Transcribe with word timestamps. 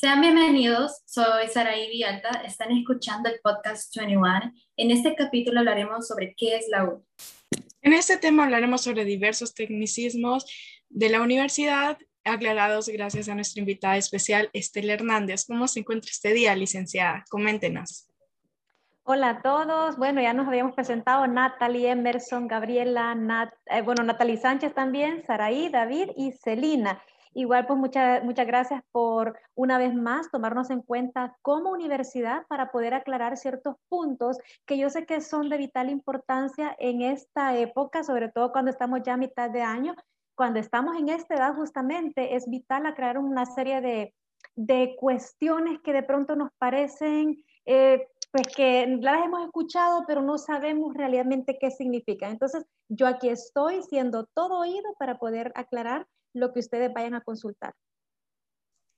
Sean 0.00 0.20
bienvenidos, 0.20 1.02
soy 1.06 1.48
Saraí 1.48 1.88
Vialta, 1.88 2.28
están 2.44 2.72
escuchando 2.72 3.28
el 3.28 3.40
podcast 3.42 3.94
21. 3.96 4.52
En 4.76 4.90
este 4.90 5.14
capítulo 5.14 5.60
hablaremos 5.60 6.06
sobre 6.08 6.34
qué 6.36 6.56
es 6.56 6.66
la 6.68 6.84
U. 6.84 7.06
En 7.80 7.92
este 7.92 8.16
tema 8.16 8.44
hablaremos 8.44 8.82
sobre 8.82 9.04
diversos 9.04 9.54
tecnicismos 9.54 10.46
de 10.88 11.08
la 11.10 11.22
universidad, 11.22 11.98
aclarados 12.24 12.88
gracias 12.88 13.28
a 13.28 13.34
nuestra 13.34 13.60
invitada 13.60 13.96
especial, 13.96 14.50
Estela 14.52 14.94
Hernández. 14.94 15.46
¿Cómo 15.46 15.68
se 15.68 15.80
encuentra 15.80 16.10
este 16.10 16.32
día, 16.32 16.54
licenciada? 16.56 17.24
Coméntenos. 17.30 18.08
Hola 19.04 19.28
a 19.28 19.42
todos. 19.42 19.96
Bueno, 19.96 20.22
ya 20.22 20.32
nos 20.32 20.48
habíamos 20.48 20.74
presentado 20.74 21.26
Natalie, 21.26 21.90
Emerson, 21.90 22.48
Gabriela, 22.48 23.14
Nat, 23.14 23.52
eh, 23.66 23.82
bueno, 23.82 24.02
Natalie 24.02 24.38
Sánchez 24.38 24.74
también, 24.74 25.22
Saraí, 25.26 25.68
David 25.68 26.10
y 26.16 26.32
Celina. 26.32 27.02
Igual, 27.36 27.66
pues 27.66 27.78
muchas, 27.78 28.22
muchas 28.22 28.46
gracias 28.46 28.82
por 28.92 29.36
una 29.56 29.76
vez 29.76 29.92
más 29.92 30.30
tomarnos 30.30 30.70
en 30.70 30.82
cuenta 30.82 31.36
como 31.42 31.70
universidad 31.70 32.46
para 32.46 32.70
poder 32.70 32.94
aclarar 32.94 33.36
ciertos 33.36 33.74
puntos 33.88 34.38
que 34.66 34.78
yo 34.78 34.88
sé 34.88 35.04
que 35.04 35.20
son 35.20 35.48
de 35.48 35.56
vital 35.56 35.90
importancia 35.90 36.76
en 36.78 37.02
esta 37.02 37.58
época, 37.58 38.04
sobre 38.04 38.30
todo 38.30 38.52
cuando 38.52 38.70
estamos 38.70 39.00
ya 39.02 39.14
a 39.14 39.16
mitad 39.16 39.50
de 39.50 39.62
año. 39.62 39.96
Cuando 40.36 40.60
estamos 40.60 40.96
en 40.96 41.08
esta 41.08 41.34
edad 41.34 41.54
justamente 41.54 42.36
es 42.36 42.48
vital 42.48 42.86
aclarar 42.86 43.18
una 43.18 43.46
serie 43.46 43.80
de, 43.80 44.14
de 44.54 44.94
cuestiones 44.96 45.80
que 45.80 45.92
de 45.92 46.04
pronto 46.04 46.36
nos 46.36 46.50
parecen 46.58 47.42
eh, 47.66 48.06
pues 48.30 48.48
que 48.54 48.98
las 49.00 49.24
hemos 49.24 49.44
escuchado, 49.44 50.04
pero 50.06 50.22
no 50.22 50.38
sabemos 50.38 50.94
realmente 50.94 51.56
qué 51.58 51.70
significan. 51.70 52.32
Entonces, 52.32 52.64
yo 52.88 53.06
aquí 53.06 53.28
estoy 53.28 53.82
siendo 53.82 54.26
todo 54.34 54.58
oído 54.58 54.94
para 54.98 55.18
poder 55.18 55.52
aclarar 55.54 56.06
lo 56.34 56.52
que 56.52 56.60
ustedes 56.60 56.92
vayan 56.92 57.14
a 57.14 57.22
consultar. 57.22 57.72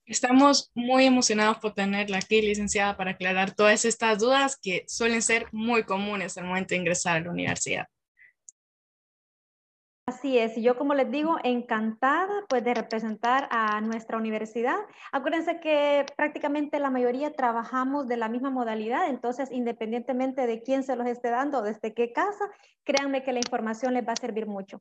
Estamos 0.06 0.70
muy 0.74 1.04
emocionados 1.04 1.58
por 1.58 1.74
tenerla 1.74 2.18
aquí, 2.18 2.40
licenciada, 2.40 2.96
para 2.96 3.12
aclarar 3.12 3.54
todas 3.54 3.84
estas 3.84 4.18
dudas 4.18 4.56
que 4.56 4.84
suelen 4.86 5.20
ser 5.20 5.46
muy 5.52 5.82
comunes 5.82 6.38
al 6.38 6.44
momento 6.44 6.74
de 6.74 6.80
ingresar 6.80 7.16
a 7.16 7.20
la 7.20 7.30
universidad. 7.30 7.86
Así 10.08 10.38
es, 10.38 10.54
yo 10.54 10.78
como 10.78 10.94
les 10.94 11.10
digo, 11.10 11.36
encantada 11.42 12.44
pues 12.48 12.62
de 12.62 12.74
representar 12.74 13.48
a 13.50 13.80
nuestra 13.80 14.16
universidad. 14.16 14.76
Acuérdense 15.10 15.58
que 15.58 16.06
prácticamente 16.16 16.78
la 16.78 16.90
mayoría 16.90 17.34
trabajamos 17.34 18.06
de 18.06 18.16
la 18.16 18.28
misma 18.28 18.50
modalidad, 18.50 19.08
entonces 19.08 19.50
independientemente 19.50 20.46
de 20.46 20.62
quién 20.62 20.84
se 20.84 20.94
los 20.94 21.08
esté 21.08 21.30
dando 21.30 21.58
o 21.58 21.62
desde 21.62 21.92
qué 21.92 22.12
casa, 22.12 22.44
créanme 22.84 23.24
que 23.24 23.32
la 23.32 23.40
información 23.40 23.94
les 23.94 24.06
va 24.06 24.12
a 24.12 24.20
servir 24.20 24.46
mucho. 24.46 24.80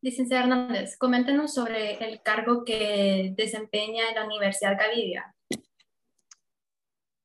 Licenciada 0.00 0.44
Hernández, 0.44 0.96
coméntenos 0.96 1.52
sobre 1.52 1.94
el 2.04 2.22
cargo 2.22 2.64
que 2.64 3.34
desempeña 3.36 4.08
en 4.08 4.14
la 4.14 4.26
Universidad 4.26 4.78
Gavidia. 4.78 5.34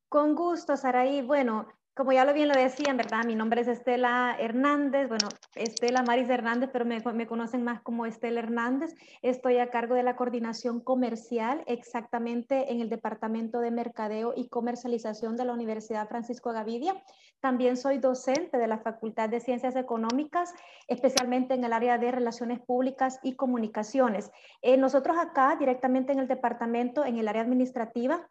Con 0.10 0.34
gusto, 0.34 0.76
Saraí. 0.76 1.22
Bueno, 1.22 1.68
como 1.96 2.12
ya 2.12 2.26
lo 2.26 2.34
bien 2.34 2.48
lo 2.48 2.56
decían, 2.56 2.98
¿verdad? 2.98 3.24
Mi 3.26 3.36
nombre 3.36 3.62
es 3.62 3.68
Estela 3.68 4.36
Hernández, 4.40 5.08
bueno, 5.08 5.30
Estela 5.54 6.02
Maris 6.02 6.28
Hernández, 6.28 6.72
pero 6.74 6.86
me, 6.86 7.00
me, 7.14 7.28
conocen 7.28 7.64
más 7.64 7.82
como 7.82 8.08
Estela 8.08 8.40
Hernández. 8.40 8.96
Estoy 9.22 9.60
a 9.60 9.70
cargo 9.70 9.94
de 9.94 10.02
la 10.02 10.16
coordinación 10.16 10.80
comercial 10.80 11.64
exactamente 11.68 12.72
en 12.72 12.82
el 12.82 12.90
Departamento 12.90 13.60
de 13.60 13.70
Mercadeo 13.70 14.34
y 14.36 14.50
Comercialización 14.50 15.38
de 15.38 15.46
la 15.46 15.54
Universidad 15.54 16.10
Francisco 16.10 16.52
Gavidia. 16.52 16.96
También 17.44 17.76
soy 17.76 17.98
docente 17.98 18.58
de 18.58 18.70
la 18.70 18.78
Facultad 18.78 19.28
de 19.28 19.42
Ciencias 19.42 19.76
Económicas, 19.76 20.54
especialmente 20.88 21.54
en 21.54 21.66
el 21.66 21.74
área 21.74 21.98
de 21.98 22.10
Relaciones 22.10 22.62
Públicas 22.62 23.20
y 23.22 23.36
Comunicaciones. 23.36 24.32
Eh, 24.62 24.78
nosotros 24.78 25.18
acá, 25.18 25.58
directamente 25.60 26.14
en 26.14 26.20
el 26.20 26.30
departamento, 26.30 27.04
en 27.04 27.18
el 27.18 27.28
área 27.28 27.42
administrativa, 27.42 28.30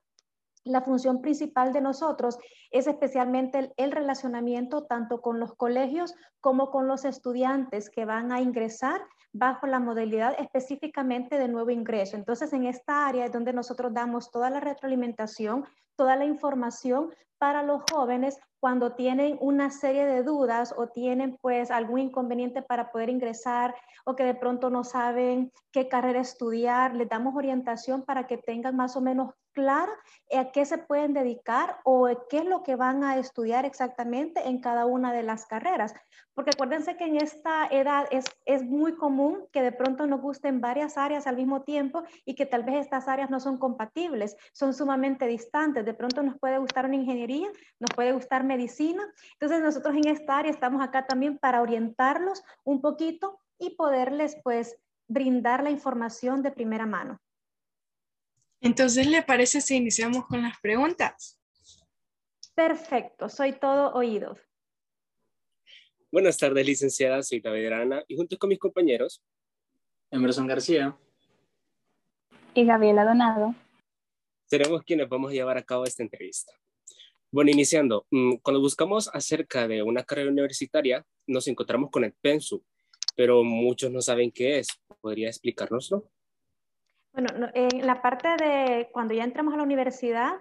la 0.65 0.81
función 0.81 1.21
principal 1.21 1.75
de 1.75 1.83
nosotros 1.83 2.39
es 2.71 2.87
especialmente 2.87 3.71
el, 3.77 3.93
relacionamiento 3.93 4.85
tanto 4.85 5.21
con 5.21 5.39
los 5.39 5.53
colegios 5.57 6.15
como 6.41 6.71
con 6.71 6.89
los 6.89 7.05
estudiantes 7.05 7.91
que 7.91 8.07
van 8.07 8.33
a 8.33 8.41
ingresar 8.41 9.03
bajo 9.35 9.67
la 9.67 9.79
modalidad 9.79 10.37
específicamente 10.39 11.37
de 11.37 11.49
nuevo 11.49 11.69
ingreso. 11.69 12.17
Entonces, 12.17 12.51
en 12.55 12.65
esta 12.65 13.07
área 13.07 13.27
es 13.27 13.33
donde 13.33 13.53
nosotros 13.53 13.93
damos 13.93 14.31
toda 14.31 14.49
la 14.49 14.61
retroalimentación, 14.61 15.67
toda 15.97 16.17
la 16.17 16.25
información 16.25 17.11
para 17.43 17.65
los 17.65 17.83
jóvenes 17.91 18.39
cuando 18.61 18.93
tienen 18.93 19.37
una 19.41 19.71
serie 19.71 20.07
de 20.07 20.23
dudas 20.23 20.73
o 20.77 20.87
tienen 20.87 21.37
pues 21.43 21.73
algún 21.73 21.99
inconveniente 21.99 22.63
para 22.63 22.93
poder 22.93 23.09
ingresar 23.09 23.75
o 24.05 24.15
que 24.15 24.23
de 24.23 24.37
pronto 24.37 24.71
no 24.71 24.85
saben 24.85 25.51
qué 25.73 25.89
carrera 25.89 26.21
estudiar, 26.21 26.95
les 26.95 27.09
damos 27.09 27.35
orientación 27.35 28.05
para 28.05 28.29
que 28.29 28.39
tengan 28.39 28.77
más 28.77 28.95
o 28.95 29.01
menos 29.01 29.35
clara 29.53 29.93
a 30.37 30.51
qué 30.51 30.65
se 30.65 30.79
pueden 30.79 31.13
dedicar 31.13 31.79
o 31.85 32.09
qué 32.31 32.39
es 32.39 32.45
lo 32.45 32.63
que 32.63 32.77
van 32.77 33.05
a 33.05 33.19
estudiar 33.19 33.65
exactamente 33.65 34.49
en 34.49 34.61
cada 34.61 34.87
una 34.87 35.13
de 35.13 35.23
las 35.23 35.47
carreras. 35.47 35.95
Porque 36.35 36.53
acuérdense 36.55 36.97
que 36.97 37.05
en 37.05 37.17
esta 37.17 37.67
edad 37.67 38.07
es, 38.11 38.25
es 38.47 38.65
muy 38.65 38.95
común 38.95 39.45
que 39.53 39.63
de 39.63 39.73
pronto 39.73 40.07
nos 40.07 40.23
gusten 40.23 40.63
varias 40.63 40.97
áreas 40.97 41.27
al 41.27 41.37
mismo 41.37 41.63
tiempo 41.63 42.05
y 42.25 42.35
que 42.35 42.47
tal 42.47 42.63
vez 42.63 42.77
estas 42.77 43.07
áreas 43.07 43.29
no 43.29 43.39
son 43.39 43.59
compatibles, 43.59 44.37
son 44.55 44.73
sumamente 44.73 45.27
distantes. 45.27 45.85
De 45.85 45.93
pronto 45.93 46.23
nos 46.23 46.39
puede 46.39 46.57
gustar 46.57 46.87
una 46.87 46.97
ingeniería, 46.97 47.32
nos 47.79 47.91
puede 47.95 48.13
gustar 48.13 48.45
medicina. 48.45 49.03
Entonces 49.35 49.61
nosotros 49.61 49.95
en 49.97 50.09
esta 50.09 50.39
área 50.39 50.51
estamos 50.51 50.83
acá 50.83 51.07
también 51.07 51.39
para 51.39 51.63
orientarlos 51.63 52.43
un 52.65 52.81
poquito 52.81 53.41
y 53.59 53.71
poderles 53.71 54.37
pues 54.43 54.77
brindar 55.09 55.63
la 55.63 55.71
información 55.71 56.43
de 56.43 56.51
primera 56.51 56.87
mano. 56.87 57.21
Entonces, 58.61 59.07
¿le 59.09 59.23
parece 59.23 59.61
si 59.61 59.77
iniciamos 59.77 60.27
con 60.27 60.43
las 60.43 60.59
preguntas? 60.61 61.41
Perfecto, 62.55 63.29
soy 63.29 63.53
todo 63.55 63.93
oídos. 63.93 64.39
Buenas 66.13 66.37
tardes, 66.37 66.65
licenciada, 66.65 67.23
soy 67.23 67.41
David 67.41 67.67
Arana 67.67 68.05
y 68.07 68.17
junto 68.17 68.39
con 68.39 68.51
mis 68.51 68.59
compañeros, 68.59 69.23
Emerson 70.11 70.47
García 70.47 70.97
y 72.55 72.67
Gabriela 72.67 73.05
Donado, 73.05 73.55
seremos 74.45 74.83
quienes 74.83 75.09
vamos 75.09 75.31
a 75.31 75.35
llevar 75.35 75.57
a 75.57 75.63
cabo 75.63 75.85
esta 75.85 76.03
entrevista. 76.03 76.53
Bueno, 77.33 77.51
iniciando, 77.51 78.05
mm, 78.11 78.35
cuando 78.43 78.61
buscamos 78.61 79.09
acerca 79.15 79.67
de 79.67 79.83
una 79.83 80.05
carrera 80.05 80.31
universitaria, 80.31 81.03
nos 81.27 81.49
encontramos 81.49 81.91
con 81.91 82.05
el 82.05 82.13
pensum, 82.13 82.61
pero 83.17 83.43
muchos 83.43 83.91
no 83.91 84.03
saben 84.03 84.31
qué 84.31 84.59
es. 84.59 84.69
¿Podría 85.01 85.29
explicárnoslo? 85.29 86.11
Bueno, 87.15 87.49
en 87.55 87.87
la 87.87 88.03
parte 88.03 88.29
de 88.37 88.91
cuando 88.93 89.15
ya 89.15 89.25
entramos 89.25 89.55
a 89.55 89.57
la 89.57 89.63
universidad, 89.63 90.33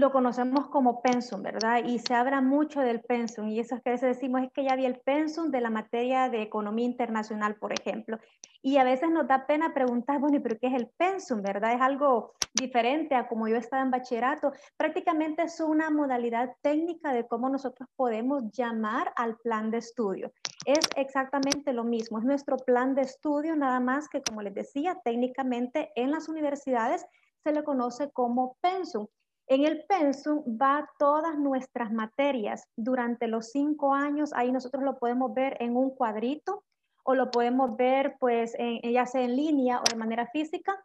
lo 0.00 0.12
conocemos 0.12 0.68
como 0.68 1.00
pensum, 1.00 1.42
¿verdad? 1.42 1.84
Y 1.84 1.98
se 1.98 2.14
habla 2.14 2.40
mucho 2.40 2.80
del 2.80 3.00
pensum 3.00 3.48
y 3.48 3.60
eso 3.60 3.74
es 3.74 3.82
que 3.82 3.90
a 3.90 3.92
veces 3.92 4.16
decimos 4.16 4.42
es 4.42 4.52
que 4.52 4.64
ya 4.64 4.72
había 4.72 4.88
el 4.88 5.00
pensum 5.00 5.50
de 5.50 5.60
la 5.60 5.70
materia 5.70 6.28
de 6.28 6.42
economía 6.42 6.86
internacional, 6.86 7.56
por 7.56 7.72
ejemplo. 7.72 8.18
Y 8.62 8.78
a 8.78 8.84
veces 8.84 9.10
nos 9.10 9.28
da 9.28 9.46
pena 9.46 9.74
preguntar, 9.74 10.18
bueno, 10.18 10.40
¿pero 10.42 10.58
qué 10.58 10.68
es 10.68 10.74
el 10.74 10.88
pensum, 10.96 11.42
verdad? 11.42 11.74
Es 11.74 11.80
algo 11.80 12.32
diferente 12.54 13.14
a 13.14 13.28
como 13.28 13.48
yo 13.48 13.56
estaba 13.56 13.82
en 13.82 13.90
bachillerato. 13.90 14.52
Prácticamente 14.76 15.42
es 15.42 15.60
una 15.60 15.90
modalidad 15.90 16.56
técnica 16.62 17.12
de 17.12 17.26
cómo 17.26 17.48
nosotros 17.48 17.88
podemos 17.96 18.50
llamar 18.52 19.12
al 19.16 19.36
plan 19.36 19.70
de 19.70 19.78
estudio. 19.78 20.32
Es 20.64 20.80
exactamente 20.96 21.72
lo 21.72 21.84
mismo, 21.84 22.18
es 22.18 22.24
nuestro 22.24 22.56
plan 22.56 22.94
de 22.94 23.02
estudio, 23.02 23.54
nada 23.54 23.78
más 23.78 24.08
que, 24.08 24.20
como 24.20 24.42
les 24.42 24.54
decía, 24.54 24.98
técnicamente 25.04 25.92
en 25.94 26.10
las 26.10 26.28
universidades 26.28 27.06
se 27.44 27.52
le 27.52 27.62
conoce 27.62 28.10
como 28.10 28.56
pensum. 28.60 29.06
En 29.48 29.64
el 29.64 29.84
pensum 29.86 30.42
va 30.60 30.88
todas 30.98 31.38
nuestras 31.38 31.92
materias 31.92 32.66
durante 32.76 33.28
los 33.28 33.50
cinco 33.52 33.94
años. 33.94 34.32
Ahí 34.34 34.50
nosotros 34.50 34.82
lo 34.82 34.98
podemos 34.98 35.32
ver 35.34 35.56
en 35.60 35.76
un 35.76 35.90
cuadrito 35.90 36.64
o 37.04 37.14
lo 37.14 37.30
podemos 37.30 37.76
ver 37.76 38.16
pues 38.18 38.54
ya 38.82 39.06
sea 39.06 39.22
en 39.22 39.36
línea 39.36 39.80
o 39.80 39.84
de 39.88 39.96
manera 39.96 40.26
física. 40.26 40.76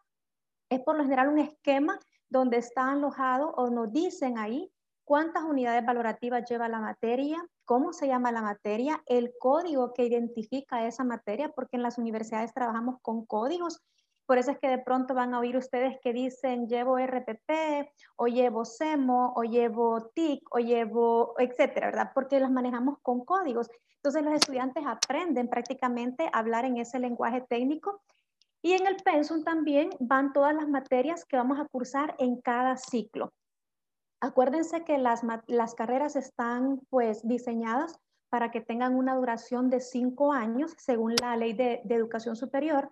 Es 0.69 0.79
por 0.81 0.95
lo 0.95 1.03
general 1.03 1.29
un 1.29 1.39
esquema 1.39 1.99
donde 2.29 2.57
está 2.57 2.91
alojado 2.91 3.49
o 3.55 3.69
nos 3.71 3.91
dicen 3.91 4.37
ahí 4.37 4.71
cuántas 5.03 5.43
unidades 5.43 5.83
valorativas 5.83 6.49
lleva 6.49 6.69
la 6.69 6.79
materia, 6.79 7.43
cómo 7.65 7.91
se 7.91 8.07
llama 8.07 8.31
la 8.31 8.41
materia, 8.41 9.01
el 9.07 9.33
código 9.39 9.91
que 9.93 10.05
identifica 10.05 10.85
esa 10.85 11.03
materia, 11.03 11.49
porque 11.49 11.77
en 11.77 11.83
las 11.83 11.97
universidades 11.97 12.53
trabajamos 12.53 12.97
con 13.01 13.25
códigos 13.25 13.81
por 14.31 14.37
eso 14.37 14.51
es 14.51 14.59
que 14.59 14.69
de 14.69 14.77
pronto 14.77 15.13
van 15.13 15.33
a 15.33 15.39
oír 15.39 15.57
ustedes 15.57 15.99
que 15.99 16.13
dicen 16.13 16.69
llevo 16.69 16.97
RPP 16.97 17.91
o 18.15 18.27
llevo 18.27 18.63
SEMO 18.63 19.33
o 19.35 19.43
llevo 19.43 20.09
TIC 20.15 20.55
o 20.55 20.59
llevo, 20.59 21.35
etcétera, 21.37 21.87
¿verdad? 21.87 22.11
Porque 22.13 22.39
las 22.39 22.49
manejamos 22.49 22.99
con 23.01 23.25
códigos. 23.25 23.69
Entonces 23.97 24.23
los 24.23 24.33
estudiantes 24.33 24.85
aprenden 24.87 25.49
prácticamente 25.49 26.29
a 26.31 26.39
hablar 26.39 26.63
en 26.63 26.77
ese 26.77 26.97
lenguaje 26.97 27.41
técnico. 27.41 28.03
Y 28.61 28.71
en 28.71 28.87
el 28.87 28.95
pensum 29.03 29.43
también 29.43 29.89
van 29.99 30.31
todas 30.31 30.55
las 30.55 30.69
materias 30.69 31.25
que 31.25 31.35
vamos 31.35 31.59
a 31.59 31.65
cursar 31.65 32.15
en 32.17 32.39
cada 32.39 32.77
ciclo. 32.77 33.33
Acuérdense 34.21 34.85
que 34.85 34.97
las, 34.97 35.25
carreras 35.75 36.15
están 36.15 36.79
pues 36.89 37.27
diseñadas 37.27 37.99
para 38.29 38.49
que 38.49 38.61
tengan 38.61 38.95
una 38.95 39.13
duración 39.13 39.69
de 39.69 39.81
cinco 39.81 40.31
años 40.31 40.73
según 40.77 41.15
la 41.21 41.35
ley 41.35 41.51
de 41.51 41.81
educación 41.89 42.37
superior 42.37 42.89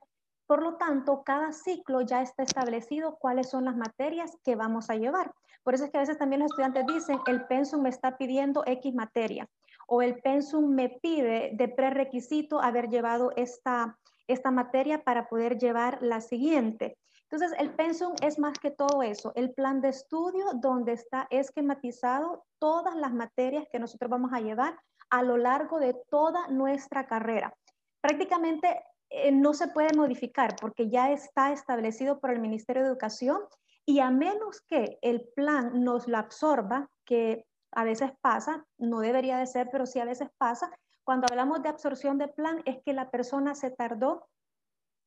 Por 0.50 0.64
lo 0.64 0.78
tanto, 0.78 1.22
cada 1.24 1.52
ciclo 1.52 2.02
ya 2.02 2.24
está 2.24 2.42
establecido 2.42 3.18
cuáles 3.20 3.52
son 3.52 3.66
las 3.66 3.76
materias 3.76 4.36
que 4.44 4.56
vamos 4.56 4.90
a 4.90 4.96
llevar. 4.96 5.32
Por 5.62 5.76
eso 5.76 5.86
es 5.86 5.92
que 5.92 5.98
a 5.98 6.02
veces 6.02 6.18
también 6.18 6.40
los 6.40 6.50
estudiantes 6.50 6.88
dicen, 6.88 7.20
el 7.28 7.46
pensum 7.46 7.84
me 7.84 7.90
está 7.90 8.18
pidiendo 8.18 8.64
X 8.66 8.96
materia 8.96 9.48
o 9.86 10.02
el 10.02 10.20
pensum 10.22 10.74
me 10.74 10.90
pide 10.90 11.52
de 11.54 11.68
prerequisito 11.68 12.60
haber 12.60 12.90
llevado 12.90 13.32
esta, 13.36 14.00
esta 14.28 14.50
materia 14.50 15.04
para 15.04 15.30
poder 15.30 15.60
llevar 15.60 16.00
la 16.02 16.20
siguiente. 16.20 16.98
Entonces, 17.30 17.56
el 17.60 17.70
pensum 17.76 18.16
es 18.24 18.40
más 18.40 18.58
que 18.58 18.72
todo 18.72 19.04
eso, 19.04 19.32
el 19.36 19.54
plan 19.54 19.82
de 19.82 19.90
estudio 19.90 20.46
donde 20.56 20.94
está 20.94 21.28
esquematizado 21.30 22.44
todas 22.58 22.96
las 22.96 23.14
materias 23.14 23.68
que 23.72 23.78
nosotros 23.78 24.10
vamos 24.10 24.34
a 24.34 24.42
llevar 24.42 24.80
a 25.12 25.22
lo 25.22 25.38
largo 25.38 25.78
de 25.78 25.94
toda 26.10 26.48
nuestra 26.48 27.06
carrera. 27.06 27.54
Prácticamente 28.02 28.82
eh, 29.10 29.32
no 29.32 29.54
se 29.54 29.68
puede 29.68 29.96
modificar 29.96 30.56
porque 30.60 30.90
ya 30.90 31.12
está 31.12 31.52
establecido 31.52 32.20
por 32.20 32.32
el 32.32 32.40
Ministerio 32.40 32.84
de 32.84 32.90
Educación 32.90 33.40
y 33.86 34.00
a 34.00 34.12
menos 34.12 34.62
que 34.62 35.00
el 35.02 35.28
plan 35.36 35.84
nos 35.84 36.08
lo 36.08 36.18
absorba, 36.18 36.90
que 37.06 37.46
a 37.72 37.84
veces 37.84 38.12
pasa, 38.22 38.66
no 38.78 39.00
debería 39.00 39.38
de 39.38 39.48
ser, 39.48 39.70
pero 39.72 39.86
sí 39.86 40.00
a 40.00 40.06
veces 40.06 40.30
pasa, 40.38 40.72
cuando 41.04 41.26
hablamos 41.30 41.64
de 41.64 41.70
absorción 41.70 42.20
de 42.20 42.28
plan 42.28 42.62
es 42.66 42.84
que 42.86 42.94
la 42.94 43.10
persona 43.10 43.56
se 43.56 43.72
tardó 43.72 44.28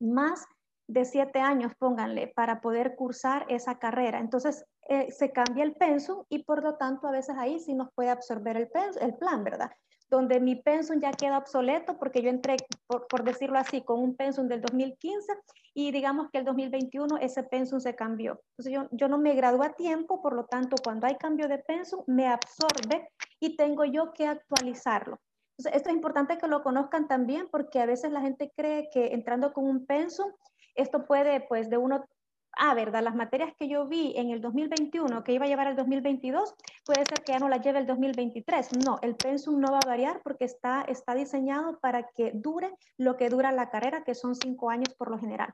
más 0.00 0.46
de 0.88 1.04
siete 1.04 1.38
años, 1.38 1.72
pónganle, 1.78 2.32
para 2.34 2.60
poder 2.60 2.96
cursar 2.96 3.46
esa 3.48 3.78
carrera. 3.78 4.18
Entonces, 4.18 4.64
eh, 4.88 5.12
se 5.12 5.30
cambia 5.30 5.62
el 5.62 5.74
pensum 5.74 6.24
y 6.28 6.42
por 6.42 6.62
lo 6.62 6.76
tanto 6.76 7.06
a 7.06 7.12
veces 7.12 7.36
ahí 7.38 7.60
sí 7.60 7.72
nos 7.74 7.88
puede 7.94 8.10
absorber 8.10 8.56
el, 8.56 8.68
el 9.00 9.14
plan, 9.14 9.44
¿verdad? 9.44 9.70
Donde 10.12 10.40
mi 10.40 10.56
pensum 10.56 11.00
ya 11.00 11.10
queda 11.10 11.38
obsoleto 11.38 11.98
porque 11.98 12.20
yo 12.20 12.28
entré, 12.28 12.56
por, 12.86 13.24
decirlo 13.24 13.58
así, 13.58 13.80
con 13.80 13.98
un 13.98 14.14
pensum 14.14 14.46
del 14.46 14.60
2015 14.60 15.32
y 15.72 15.90
digamos 15.90 16.28
que 16.30 16.36
el 16.36 16.44
2021 16.44 17.16
ese 17.16 17.42
pensum 17.44 17.80
se 17.80 17.94
cambió. 17.94 18.42
Entonces 18.50 18.74
yo, 18.74 18.88
yo 18.90 19.08
no 19.08 19.16
me 19.16 19.34
gradué 19.34 19.66
a 19.66 19.72
tiempo, 19.72 20.20
por 20.20 20.34
lo 20.34 20.44
tanto 20.44 20.76
cuando 20.84 21.06
hay 21.06 21.16
cambio 21.16 21.48
de 21.48 21.60
pensum 21.60 22.04
me 22.06 22.28
absorbe 22.28 23.08
y 23.40 23.56
tengo 23.56 23.86
yo 23.86 24.12
que 24.12 24.26
actualizarlo. 24.26 25.18
Entonces 25.56 25.76
esto 25.76 25.88
es 25.88 25.96
importante 25.96 26.36
que 26.36 26.46
lo 26.46 26.62
conozcan 26.62 27.08
también 27.08 27.48
porque 27.50 27.80
a 27.80 27.86
veces 27.86 28.12
la 28.12 28.20
gente 28.20 28.52
cree 28.54 28.90
que 28.92 29.14
entrando 29.14 29.54
con 29.54 29.64
un 29.64 29.86
pensum 29.86 30.30
esto 30.74 31.06
puede 31.06 31.40
pues 31.40 31.70
de 31.70 31.78
uno 31.78 32.04
ah, 32.56 32.74
¿verdad? 32.74 33.02
Las 33.02 33.14
materias 33.14 33.54
que 33.58 33.68
yo 33.68 33.86
vi 33.86 34.12
en 34.16 34.30
el 34.30 34.40
2021 34.40 35.24
que 35.24 35.32
iba 35.32 35.46
a 35.46 35.48
llevar 35.48 35.66
el 35.66 35.76
2022, 35.76 36.54
puede 36.84 37.04
ser 37.04 37.22
que 37.24 37.32
ya 37.32 37.38
no 37.38 37.48
las 37.48 37.64
lleve 37.64 37.78
el 37.78 37.86
2023. 37.86 38.78
No, 38.84 38.98
el 39.02 39.16
pensum 39.16 39.60
no 39.60 39.72
va 39.72 39.78
a 39.78 39.88
variar 39.88 40.20
porque 40.22 40.44
está, 40.44 40.82
está 40.82 41.14
diseñado 41.14 41.78
para 41.80 42.08
que 42.14 42.32
dure 42.34 42.70
lo 42.98 43.16
que 43.16 43.28
dura 43.28 43.52
la 43.52 43.70
carrera, 43.70 44.04
que 44.04 44.14
son 44.14 44.34
cinco 44.34 44.70
años 44.70 44.94
por 44.94 45.10
lo 45.10 45.18
general. 45.18 45.52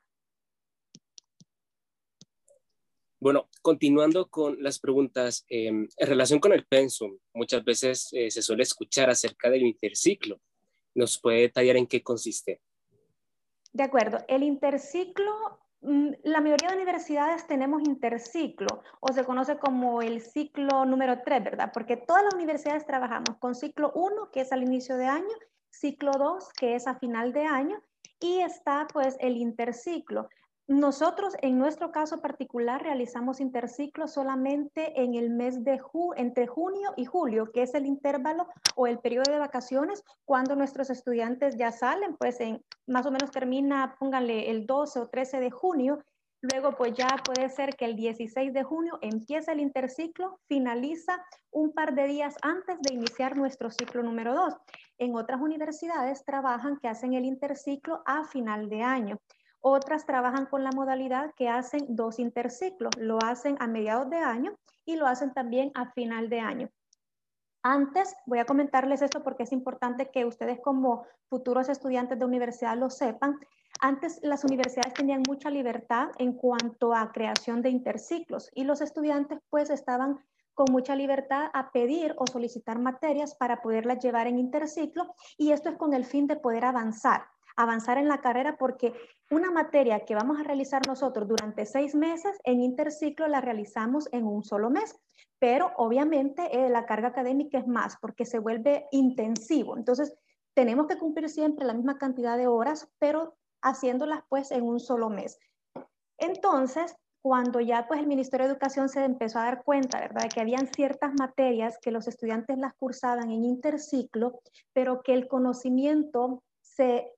Bueno, 3.20 3.48
continuando 3.62 4.28
con 4.28 4.62
las 4.62 4.78
preguntas, 4.78 5.44
em, 5.48 5.88
en 5.96 6.08
relación 6.08 6.38
con 6.38 6.52
el 6.52 6.66
pensum, 6.66 7.18
muchas 7.34 7.64
veces 7.64 8.08
eh, 8.12 8.30
se 8.30 8.42
suele 8.42 8.62
escuchar 8.62 9.10
acerca 9.10 9.50
del 9.50 9.62
interciclo. 9.62 10.40
¿Nos 10.94 11.20
puede 11.20 11.40
detallar 11.40 11.76
en 11.76 11.88
qué 11.88 12.00
consiste? 12.02 12.60
De 13.72 13.82
acuerdo, 13.82 14.18
el 14.28 14.44
interciclo 14.44 15.58
la 15.80 16.40
mayoría 16.40 16.68
de 16.68 16.76
universidades 16.76 17.46
tenemos 17.46 17.82
interciclo 17.82 18.82
o 19.00 19.12
se 19.12 19.24
conoce 19.24 19.58
como 19.58 20.02
el 20.02 20.20
ciclo 20.20 20.84
número 20.84 21.22
3, 21.24 21.44
¿verdad? 21.44 21.70
Porque 21.72 21.96
todas 21.96 22.24
las 22.24 22.34
universidades 22.34 22.84
trabajamos 22.84 23.36
con 23.38 23.54
ciclo 23.54 23.92
1, 23.94 24.30
que 24.32 24.40
es 24.40 24.52
al 24.52 24.62
inicio 24.62 24.96
de 24.96 25.06
año, 25.06 25.34
ciclo 25.70 26.12
2, 26.12 26.52
que 26.54 26.74
es 26.74 26.86
a 26.88 26.96
final 26.96 27.32
de 27.32 27.44
año, 27.44 27.80
y 28.20 28.40
está 28.40 28.88
pues 28.92 29.16
el 29.20 29.36
interciclo. 29.36 30.28
Nosotros, 30.68 31.34
en 31.40 31.58
nuestro 31.58 31.92
caso 31.92 32.20
particular, 32.20 32.82
realizamos 32.82 33.40
interciclos 33.40 34.12
solamente 34.12 35.00
en 35.00 35.14
el 35.14 35.30
mes 35.30 35.64
de 35.64 35.78
ju 35.78 36.12
entre 36.14 36.46
junio 36.46 36.92
y 36.94 37.06
julio, 37.06 37.50
que 37.52 37.62
es 37.62 37.72
el 37.72 37.86
intervalo 37.86 38.46
o 38.76 38.86
el 38.86 38.98
periodo 38.98 39.32
de 39.32 39.38
vacaciones, 39.38 40.04
cuando 40.26 40.56
nuestros 40.56 40.90
estudiantes 40.90 41.56
ya 41.56 41.72
salen, 41.72 42.16
pues 42.18 42.38
en 42.40 42.62
más 42.86 43.06
o 43.06 43.10
menos 43.10 43.30
termina, 43.30 43.96
pónganle 43.98 44.50
el 44.50 44.66
12 44.66 45.00
o 45.00 45.08
13 45.08 45.40
de 45.40 45.50
junio, 45.50 46.00
Luego, 46.40 46.76
pues 46.76 46.94
ya 46.94 47.08
puede 47.24 47.48
ser 47.48 47.74
que 47.74 47.84
el 47.84 47.96
16 47.96 48.52
de 48.52 48.62
junio 48.62 48.98
empiece 49.02 49.50
el 49.50 49.58
interciclo, 49.58 50.38
finaliza 50.46 51.20
un 51.50 51.72
par 51.72 51.96
de 51.96 52.06
días 52.06 52.36
antes 52.42 52.80
de 52.80 52.94
iniciar 52.94 53.36
nuestro 53.36 53.70
ciclo 53.72 54.04
número 54.04 54.34
2. 54.34 54.54
En 54.98 55.16
otras 55.16 55.40
universidades 55.40 56.24
trabajan 56.24 56.78
que 56.78 56.86
hacen 56.86 57.14
el 57.14 57.24
interciclo 57.24 58.02
a 58.06 58.24
final 58.24 58.68
de 58.68 58.82
año. 58.82 59.18
Otras 59.60 60.06
trabajan 60.06 60.46
con 60.46 60.62
la 60.62 60.70
modalidad 60.72 61.32
que 61.36 61.48
hacen 61.48 61.84
dos 61.88 62.18
interciclos, 62.18 62.96
lo 62.96 63.18
hacen 63.22 63.56
a 63.60 63.66
mediados 63.66 64.08
de 64.10 64.18
año 64.18 64.56
y 64.84 64.96
lo 64.96 65.06
hacen 65.06 65.32
también 65.34 65.72
a 65.74 65.92
final 65.92 66.28
de 66.28 66.40
año. 66.40 66.70
Antes, 67.62 68.14
voy 68.24 68.38
a 68.38 68.44
comentarles 68.44 69.02
esto 69.02 69.22
porque 69.24 69.42
es 69.42 69.52
importante 69.52 70.10
que 70.10 70.24
ustedes 70.24 70.60
como 70.60 71.04
futuros 71.28 71.68
estudiantes 71.68 72.18
de 72.18 72.24
universidad 72.24 72.78
lo 72.78 72.88
sepan. 72.88 73.38
Antes 73.80 74.20
las 74.22 74.44
universidades 74.44 74.94
tenían 74.94 75.22
mucha 75.26 75.50
libertad 75.50 76.10
en 76.18 76.34
cuanto 76.34 76.94
a 76.94 77.12
creación 77.12 77.60
de 77.60 77.70
interciclos 77.70 78.48
y 78.54 78.64
los 78.64 78.80
estudiantes 78.80 79.40
pues 79.50 79.70
estaban 79.70 80.18
con 80.54 80.66
mucha 80.72 80.96
libertad 80.96 81.50
a 81.52 81.70
pedir 81.70 82.14
o 82.16 82.26
solicitar 82.26 82.78
materias 82.78 83.34
para 83.34 83.60
poderlas 83.60 83.98
llevar 83.98 84.26
en 84.28 84.38
interciclo 84.38 85.14
y 85.36 85.52
esto 85.52 85.68
es 85.68 85.76
con 85.76 85.94
el 85.94 86.04
fin 86.04 86.26
de 86.26 86.36
poder 86.36 86.64
avanzar 86.64 87.26
avanzar 87.58 87.98
en 87.98 88.06
la 88.08 88.20
carrera 88.20 88.56
porque 88.56 88.94
una 89.30 89.50
materia 89.50 90.04
que 90.04 90.14
vamos 90.14 90.38
a 90.38 90.44
realizar 90.44 90.86
nosotros 90.86 91.26
durante 91.26 91.66
seis 91.66 91.94
meses, 91.94 92.38
en 92.44 92.60
interciclo 92.60 93.26
la 93.26 93.40
realizamos 93.40 94.08
en 94.12 94.26
un 94.26 94.44
solo 94.44 94.70
mes. 94.70 94.96
Pero 95.40 95.72
obviamente 95.76 96.48
eh, 96.52 96.70
la 96.70 96.86
carga 96.86 97.08
académica 97.08 97.58
es 97.58 97.66
más 97.66 97.96
porque 98.00 98.24
se 98.24 98.38
vuelve 98.38 98.86
intensivo. 98.92 99.76
Entonces, 99.76 100.14
tenemos 100.54 100.86
que 100.86 100.98
cumplir 100.98 101.28
siempre 101.28 101.66
la 101.66 101.74
misma 101.74 101.98
cantidad 101.98 102.38
de 102.38 102.46
horas, 102.46 102.88
pero 102.98 103.36
haciéndolas 103.60 104.22
pues 104.28 104.52
en 104.52 104.62
un 104.62 104.78
solo 104.78 105.10
mes. 105.10 105.38
Entonces, 106.16 106.94
cuando 107.20 107.60
ya 107.60 107.86
pues 107.88 107.98
el 107.98 108.06
Ministerio 108.06 108.46
de 108.46 108.52
Educación 108.52 108.88
se 108.88 109.04
empezó 109.04 109.40
a 109.40 109.44
dar 109.44 109.64
cuenta, 109.64 110.00
¿verdad?, 110.00 110.22
de 110.22 110.28
que 110.28 110.40
habían 110.40 110.68
ciertas 110.68 111.12
materias 111.18 111.76
que 111.82 111.90
los 111.90 112.06
estudiantes 112.06 112.56
las 112.56 112.74
cursaban 112.74 113.30
en 113.30 113.44
interciclo, 113.44 114.40
pero 114.72 115.02
que 115.02 115.14
el 115.14 115.26
conocimiento 115.26 116.42
se 116.62 117.12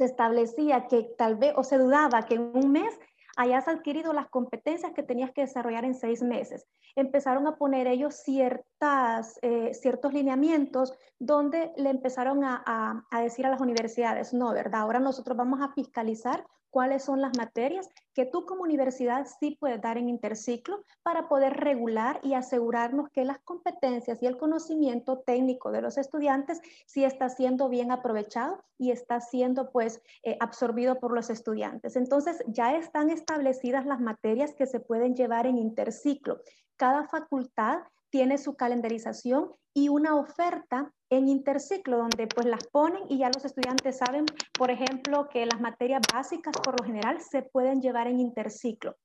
se 0.00 0.06
establecía 0.06 0.86
que 0.88 1.02
tal 1.18 1.36
vez, 1.36 1.52
o 1.56 1.62
se 1.62 1.76
dudaba 1.76 2.24
que 2.24 2.36
en 2.36 2.56
un 2.56 2.72
mes 2.72 2.98
hayas 3.36 3.68
adquirido 3.68 4.14
las 4.14 4.30
competencias 4.30 4.92
que 4.94 5.02
tenías 5.02 5.30
que 5.30 5.42
desarrollar 5.42 5.84
en 5.84 5.94
seis 5.94 6.22
meses. 6.22 6.66
Empezaron 6.96 7.46
a 7.46 7.56
poner 7.56 7.86
ellos 7.86 8.14
ciertas, 8.14 9.38
eh, 9.42 9.74
ciertos 9.74 10.14
lineamientos 10.14 10.94
donde 11.18 11.70
le 11.76 11.90
empezaron 11.90 12.44
a, 12.44 13.04
a 13.10 13.20
decir 13.20 13.44
a 13.44 13.50
las 13.50 13.60
universidades, 13.60 14.32
no, 14.32 14.54
¿verdad? 14.54 14.80
Ahora 14.80 15.00
nosotros 15.00 15.36
vamos 15.36 15.60
a 15.60 15.74
fiscalizar 15.74 16.46
cuáles 16.70 17.04
son 17.04 17.20
las 17.20 17.36
materias 17.36 17.88
que 18.14 18.26
tú 18.26 18.46
como 18.46 18.62
universidad 18.62 19.26
sí 19.38 19.56
puedes 19.58 19.80
dar 19.80 19.98
en 19.98 20.08
interciclo 20.08 20.84
para 21.02 21.28
poder 21.28 21.54
regular 21.54 22.20
y 22.22 22.34
asegurarnos 22.34 23.10
que 23.10 23.24
las 23.24 23.38
competencias 23.40 24.22
y 24.22 24.26
el 24.26 24.36
conocimiento 24.36 25.18
técnico 25.20 25.70
de 25.70 25.82
los 25.82 25.98
estudiantes 25.98 26.60
sí 26.86 27.04
está 27.04 27.28
siendo 27.28 27.68
bien 27.68 27.92
aprovechado 27.92 28.64
y 28.78 28.90
está 28.90 29.20
siendo 29.20 29.70
pues 29.70 30.00
eh, 30.22 30.36
absorbido 30.40 30.98
por 30.98 31.14
los 31.14 31.30
estudiantes. 31.30 31.96
Entonces 31.96 32.42
ya 32.46 32.76
están 32.76 33.10
establecidas 33.10 33.86
las 33.86 34.00
materias 34.00 34.54
que 34.54 34.66
se 34.66 34.80
pueden 34.80 35.14
llevar 35.14 35.46
en 35.46 35.58
interciclo. 35.58 36.40
Cada 36.76 37.06
facultad 37.08 37.80
tiene 38.10 38.38
su 38.38 38.56
calendarización 38.56 39.52
y 39.74 39.88
una 39.88 40.16
oferta 40.16 40.92
en 41.10 41.28
interciclo 41.28 41.98
donde 41.98 42.26
pues 42.26 42.46
las 42.46 42.66
ponen 42.68 43.02
y 43.08 43.18
ya 43.18 43.30
los 43.34 43.44
estudiantes 43.44 43.98
saben, 43.98 44.24
por 44.58 44.70
ejemplo, 44.70 45.28
que 45.28 45.46
las 45.46 45.60
materias 45.60 46.02
básicas 46.12 46.54
por 46.56 46.80
lo 46.80 46.86
general 46.86 47.20
se 47.20 47.42
pueden 47.42 47.80
llevar 47.80 48.06
en 48.06 48.20
interciclo. 48.20 48.96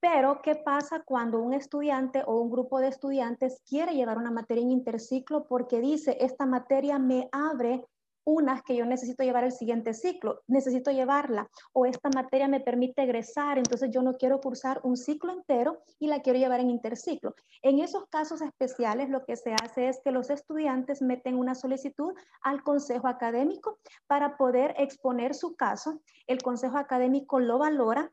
Pero, 0.00 0.40
¿qué 0.42 0.54
pasa 0.54 1.02
cuando 1.04 1.40
un 1.40 1.54
estudiante 1.54 2.22
o 2.24 2.40
un 2.40 2.50
grupo 2.50 2.78
de 2.78 2.88
estudiantes 2.88 3.60
quiere 3.68 3.94
llevar 3.94 4.16
una 4.16 4.30
materia 4.30 4.62
en 4.62 4.70
interciclo 4.70 5.46
porque 5.48 5.80
dice, 5.80 6.16
esta 6.20 6.46
materia 6.46 6.98
me 6.98 7.28
abre 7.32 7.84
unas 8.28 8.62
que 8.62 8.76
yo 8.76 8.84
necesito 8.84 9.24
llevar 9.24 9.44
el 9.44 9.52
siguiente 9.52 9.94
ciclo, 9.94 10.42
necesito 10.48 10.90
llevarla, 10.90 11.48
o 11.72 11.86
esta 11.86 12.10
materia 12.14 12.46
me 12.46 12.60
permite 12.60 13.02
egresar, 13.02 13.56
entonces 13.56 13.90
yo 13.90 14.02
no 14.02 14.18
quiero 14.18 14.38
cursar 14.38 14.80
un 14.82 14.98
ciclo 14.98 15.32
entero 15.32 15.78
y 15.98 16.08
la 16.08 16.20
quiero 16.20 16.38
llevar 16.38 16.60
en 16.60 16.68
interciclo. 16.68 17.34
En 17.62 17.78
esos 17.78 18.06
casos 18.10 18.42
especiales 18.42 19.08
lo 19.08 19.24
que 19.24 19.36
se 19.36 19.54
hace 19.54 19.88
es 19.88 20.00
que 20.04 20.12
los 20.12 20.28
estudiantes 20.28 21.00
meten 21.00 21.38
una 21.38 21.54
solicitud 21.54 22.12
al 22.42 22.62
consejo 22.62 23.08
académico 23.08 23.78
para 24.06 24.36
poder 24.36 24.74
exponer 24.76 25.34
su 25.34 25.56
caso. 25.56 26.02
El 26.26 26.42
consejo 26.42 26.76
académico 26.76 27.40
lo 27.40 27.56
valora 27.56 28.12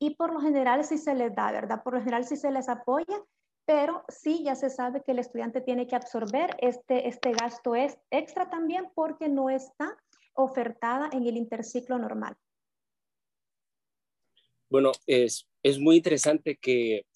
y 0.00 0.16
por 0.16 0.32
lo 0.32 0.40
general 0.40 0.82
si 0.82 0.98
se 0.98 1.14
les 1.14 1.32
da, 1.32 1.52
¿verdad? 1.52 1.84
Por 1.84 1.94
lo 1.94 2.00
general 2.00 2.24
si 2.24 2.36
se 2.36 2.50
les 2.50 2.68
apoya, 2.68 3.22
pero 3.64 4.04
sí 4.08 4.42
ya 4.44 4.54
se 4.54 4.70
sabe 4.70 5.02
que 5.02 5.12
el 5.12 5.18
estudiante 5.18 5.60
tiene 5.60 5.86
que 5.86 5.96
absorber 5.96 6.56
este, 6.58 7.08
este 7.08 7.32
gasto 7.32 7.74
es 7.74 7.98
extra 8.10 8.50
también 8.50 8.90
porque 8.94 9.28
no 9.28 9.50
está 9.50 9.96
ofertada 10.34 11.10
en 11.12 11.26
el 11.26 11.36
interciclo 11.36 11.98
normal. 11.98 12.36
Bueno, 14.68 14.92
es, 15.06 15.48
es 15.62 15.78
muy 15.78 15.96
interesante 15.96 16.56
que, 16.56 17.06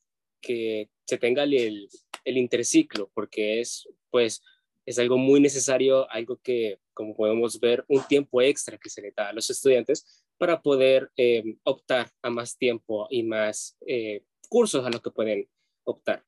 que 0.41 0.91
se 1.07 1.17
tenga 1.17 1.45
el, 1.45 1.89
el 2.25 2.37
interciclo, 2.37 3.11
porque 3.15 3.61
es, 3.61 3.89
pues, 4.11 4.43
es 4.85 4.99
algo 4.99 5.17
muy 5.17 5.41
necesario, 5.41 6.09
algo 6.11 6.39
que, 6.43 6.79
como 6.93 7.17
podemos 7.17 7.59
ver, 7.59 7.85
un 7.89 8.07
tiempo 8.07 8.43
extra 8.43 8.79
que 8.79 8.91
se 8.91 9.01
le 9.01 9.13
da 9.13 9.31
a 9.31 9.33
los 9.33 9.49
estudiantes 9.49 10.25
para 10.37 10.61
poder 10.61 11.11
eh, 11.17 11.57
optar 11.65 12.11
a 12.23 12.31
más 12.31 12.59
tiempo 12.59 13.07
y 13.11 13.23
más 13.23 13.77
eh, 13.87 14.23
cursos 14.49 14.85
a 14.85 14.91
los 14.91 15.01
que 15.01 15.11
pueden 15.11 15.49
optar. 15.85 16.25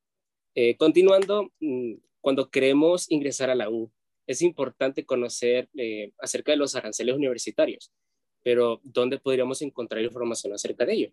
Eh, 0.60 0.76
continuando, 0.76 1.52
mm, 1.60 1.92
cuando 2.20 2.50
queremos 2.50 3.08
ingresar 3.12 3.48
a 3.48 3.54
la 3.54 3.70
U, 3.70 3.92
es 4.26 4.42
importante 4.42 5.06
conocer 5.06 5.70
acerca 6.18 6.50
de 6.50 6.58
los 6.58 6.74
aranceles 6.74 7.14
universitarios, 7.14 7.92
pero 8.42 8.80
¿dónde 8.82 9.20
podríamos 9.20 9.62
encontrar 9.62 10.02
información 10.02 10.52
acerca 10.52 10.84
de 10.84 10.92
ello? 10.94 11.12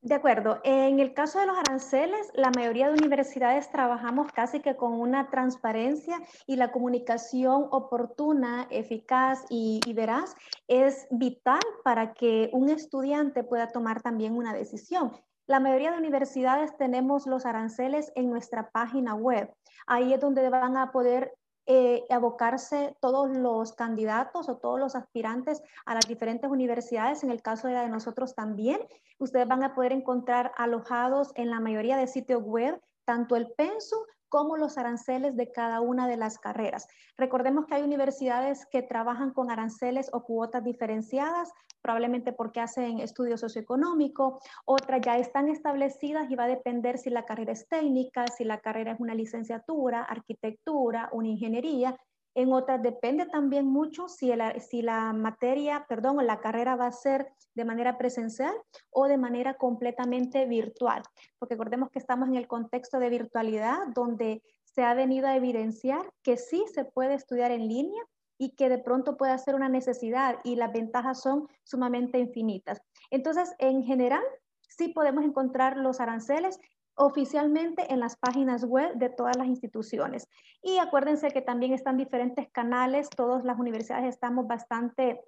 De 0.00 0.16
acuerdo. 0.16 0.60
En 0.64 0.98
el 0.98 1.14
caso 1.14 1.38
de 1.38 1.46
los 1.46 1.56
aranceles, 1.56 2.32
la 2.34 2.50
mayoría 2.50 2.88
de 2.88 2.94
universidades 2.94 3.70
trabajamos 3.70 4.32
casi 4.32 4.58
que 4.58 4.74
con 4.74 4.94
una 4.94 5.30
transparencia 5.30 6.20
y 6.48 6.56
la 6.56 6.72
comunicación 6.72 7.68
oportuna, 7.70 8.66
eficaz 8.72 9.44
y, 9.50 9.78
veraz 9.94 10.34
es 10.66 11.06
vital 11.12 11.62
para 11.84 12.12
que 12.12 12.50
un 12.52 12.70
estudiante 12.70 13.44
pueda 13.44 13.68
tomar 13.68 14.02
también 14.02 14.36
una 14.36 14.52
decisión. 14.52 15.12
La 15.46 15.60
mayoría 15.60 15.92
de 15.92 15.98
universidades 15.98 16.76
tenemos 16.76 17.26
los 17.26 17.46
aranceles 17.46 18.10
en 18.16 18.30
nuestra 18.30 18.70
página 18.70 19.14
web. 19.14 19.52
Ahí 19.86 20.12
es 20.12 20.20
donde 20.20 20.48
van 20.48 20.76
a 20.76 20.90
poder 20.90 21.34
eh, 21.66 22.04
abocarse 22.10 22.96
todos 23.00 23.30
los 23.30 23.72
candidatos 23.72 24.48
o 24.48 24.56
todos 24.56 24.80
los 24.80 24.96
aspirantes 24.96 25.62
a 25.84 25.94
las 25.94 26.08
diferentes 26.08 26.50
universidades, 26.50 27.22
en 27.22 27.30
el 27.30 27.42
caso 27.42 27.68
de 27.68 27.74
la 27.74 27.82
de 27.82 27.90
nosotros 27.90 28.34
también. 28.34 28.80
Ustedes 29.18 29.46
van 29.46 29.62
a 29.62 29.74
poder 29.74 29.92
encontrar 29.92 30.52
alojados 30.56 31.30
en 31.36 31.50
la 31.50 31.60
mayoría 31.60 31.96
de 31.96 32.08
sitios 32.08 32.42
web 32.42 32.80
tanto 33.04 33.36
el 33.36 33.52
pensum 33.52 34.00
como 34.36 34.58
los 34.58 34.76
aranceles 34.76 35.34
de 35.34 35.50
cada 35.50 35.80
una 35.80 36.06
de 36.06 36.18
las 36.18 36.38
carreras. 36.38 36.86
Recordemos 37.16 37.64
que 37.64 37.76
hay 37.76 37.82
universidades 37.82 38.66
que 38.66 38.82
trabajan 38.82 39.32
con 39.32 39.50
aranceles 39.50 40.10
o 40.12 40.24
cuotas 40.24 40.62
diferenciadas, 40.62 41.50
probablemente 41.80 42.34
porque 42.34 42.60
hacen 42.60 42.98
estudio 42.98 43.38
socioeconómico, 43.38 44.38
otras 44.66 45.00
ya 45.00 45.16
están 45.16 45.48
establecidas 45.48 46.30
y 46.30 46.34
va 46.34 46.44
a 46.44 46.48
depender 46.48 46.98
si 46.98 47.08
la 47.08 47.24
carrera 47.24 47.52
es 47.52 47.66
técnica, 47.66 48.26
si 48.26 48.44
la 48.44 48.60
carrera 48.60 48.92
es 48.92 49.00
una 49.00 49.14
licenciatura, 49.14 50.02
arquitectura, 50.02 51.08
una 51.12 51.28
ingeniería, 51.28 51.96
en 52.36 52.52
otras 52.52 52.82
depende 52.82 53.24
también 53.24 53.66
mucho 53.66 54.08
si, 54.08 54.30
la 54.30 55.12
materia, 55.14 55.86
perdón, 55.88 56.24
la 56.26 56.38
carrera 56.38 56.76
va 56.76 56.86
a 56.86 56.92
ser 56.92 57.32
de 57.54 57.64
manera 57.64 57.96
presencial 57.96 58.54
o 58.90 59.08
de 59.08 59.16
manera 59.16 59.54
completamente 59.54 60.44
virtual. 60.44 61.02
Porque 61.38 61.54
recordemos 61.54 61.88
que 61.90 61.98
estamos 61.98 62.28
en 62.28 62.36
el 62.36 62.46
contexto 62.46 62.98
de 62.98 63.08
virtualidad 63.08 63.78
donde 63.94 64.42
se 64.64 64.84
ha 64.84 64.92
venido 64.92 65.26
a 65.26 65.34
evidenciar 65.34 66.12
que 66.22 66.36
sí 66.36 66.62
se 66.74 66.84
puede 66.84 67.14
estudiar 67.14 67.52
en 67.52 67.68
línea 67.68 68.02
y 68.36 68.50
que 68.50 68.68
de 68.68 68.78
pronto 68.78 69.16
puede 69.16 69.38
ser 69.38 69.54
una 69.54 69.70
necesidad 69.70 70.36
y 70.44 70.56
las 70.56 70.74
ventajas 70.74 71.22
son 71.22 71.48
sumamente 71.64 72.18
infinitas. 72.18 72.82
Entonces, 73.10 73.54
en 73.58 73.82
general, 73.82 74.22
sí 74.68 74.88
podemos 74.88 75.24
encontrar 75.24 75.78
los 75.78 76.00
aranceles 76.00 76.60
oficialmente 76.96 77.92
en 77.92 78.00
las 78.00 78.16
páginas 78.16 78.64
web 78.64 78.94
de 78.94 79.10
todas 79.10 79.36
las 79.36 79.46
instituciones. 79.46 80.28
Y 80.62 80.78
acuérdense 80.78 81.30
que 81.30 81.42
también 81.42 81.72
están 81.72 81.96
diferentes 81.96 82.50
canales, 82.50 83.08
todas 83.10 83.44
las 83.44 83.58
universidades 83.58 84.06
estamos 84.06 84.46
bastante 84.46 85.20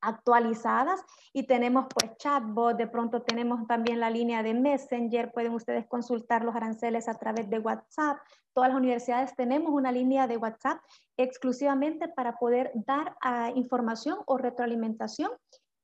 actualizadas 0.00 1.00
y 1.32 1.46
tenemos 1.46 1.86
pues 1.92 2.16
chatbot, 2.18 2.76
de 2.76 2.86
pronto 2.86 3.22
tenemos 3.22 3.66
también 3.66 3.98
la 3.98 4.10
línea 4.10 4.42
de 4.42 4.54
Messenger, 4.54 5.32
pueden 5.32 5.52
ustedes 5.52 5.86
consultar 5.86 6.44
los 6.44 6.54
aranceles 6.54 7.08
a 7.08 7.14
través 7.14 7.50
de 7.50 7.58
WhatsApp. 7.58 8.18
Todas 8.52 8.70
las 8.70 8.78
universidades 8.78 9.34
tenemos 9.34 9.72
una 9.72 9.90
línea 9.90 10.26
de 10.26 10.36
WhatsApp 10.36 10.78
exclusivamente 11.16 12.08
para 12.08 12.36
poder 12.36 12.70
dar 12.74 13.16
ah, 13.20 13.50
información 13.54 14.18
o 14.26 14.38
retroalimentación. 14.38 15.30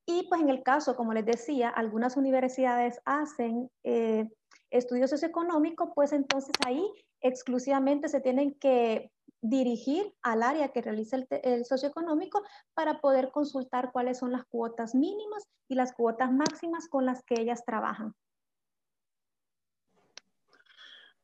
Y 0.06 0.26
pues 0.28 0.40
en 0.40 0.48
el 0.48 0.62
caso, 0.62 0.96
como 0.96 1.12
les 1.12 1.24
decía, 1.24 1.68
algunas 1.68 2.16
universidades 2.16 3.00
hacen 3.04 3.70
eh, 3.84 4.28
estudios 4.72 5.10
socioeconómicos, 5.10 5.90
pues 5.94 6.12
entonces 6.12 6.52
ahí 6.66 6.84
exclusivamente 7.20 8.08
se 8.08 8.20
tienen 8.20 8.54
que 8.54 9.12
dirigir 9.42 10.14
al 10.22 10.42
área 10.42 10.68
que 10.68 10.82
realiza 10.82 11.18
el, 11.30 11.64
socioeconómico 11.64 12.42
para 12.74 13.00
poder 13.00 13.30
consultar 13.30 13.90
cuáles 13.92 14.18
son 14.18 14.32
las 14.32 14.44
cuotas 14.44 14.94
mínimas 14.94 15.44
y 15.68 15.74
las 15.74 15.92
cuotas 15.92 16.32
máximas 16.32 16.88
con 16.88 17.06
las 17.06 17.22
que 17.24 17.40
ellas 17.40 17.64
trabajan. 17.64 18.14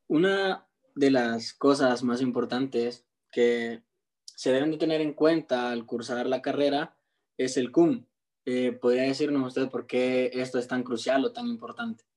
Una 0.08 0.66
de 0.94 1.10
las 1.10 1.52
cosas 1.54 2.02
más 2.02 2.20
importantes 2.20 3.06
que 3.30 3.84
se 4.24 4.52
deben 4.52 4.72
de 4.72 4.78
tener 4.78 5.00
en 5.00 5.14
cuenta 5.14 5.70
al 5.70 5.86
cursar 5.86 6.26
la 6.26 6.42
carrera 6.42 6.96
es 7.36 7.56
el 7.56 7.70
CUM. 7.70 8.06
Eh, 8.44 8.72
¿Podría 8.72 9.02
decirnos 9.02 9.46
usted 9.48 9.68
por 9.70 9.86
qué 9.86 10.30
esto 10.32 10.58
es 10.58 10.66
tan 10.66 10.82
crucial 10.82 11.24
o 11.24 11.32
tan 11.32 11.46
importante? 11.46 12.07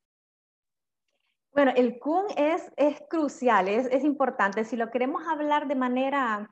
Bueno, 1.54 1.72
el 1.76 1.98
CUN 1.98 2.24
es, 2.36 2.72
es 2.76 3.02
crucial, 3.10 3.68
es, 3.68 3.86
es, 3.86 4.04
importante. 4.04 4.64
Si 4.64 4.76
lo 4.76 4.90
queremos 4.90 5.22
hablar 5.28 5.68
de 5.68 5.74
manera 5.74 6.50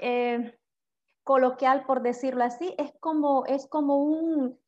eh, 0.00 0.58
coloquial, 1.22 1.84
por 1.84 2.00
decirlo 2.00 2.44
así, 2.44 2.74
es 2.78 2.90
como, 3.00 3.44
es 3.44 3.66
como 3.66 3.98
un, 3.98 4.58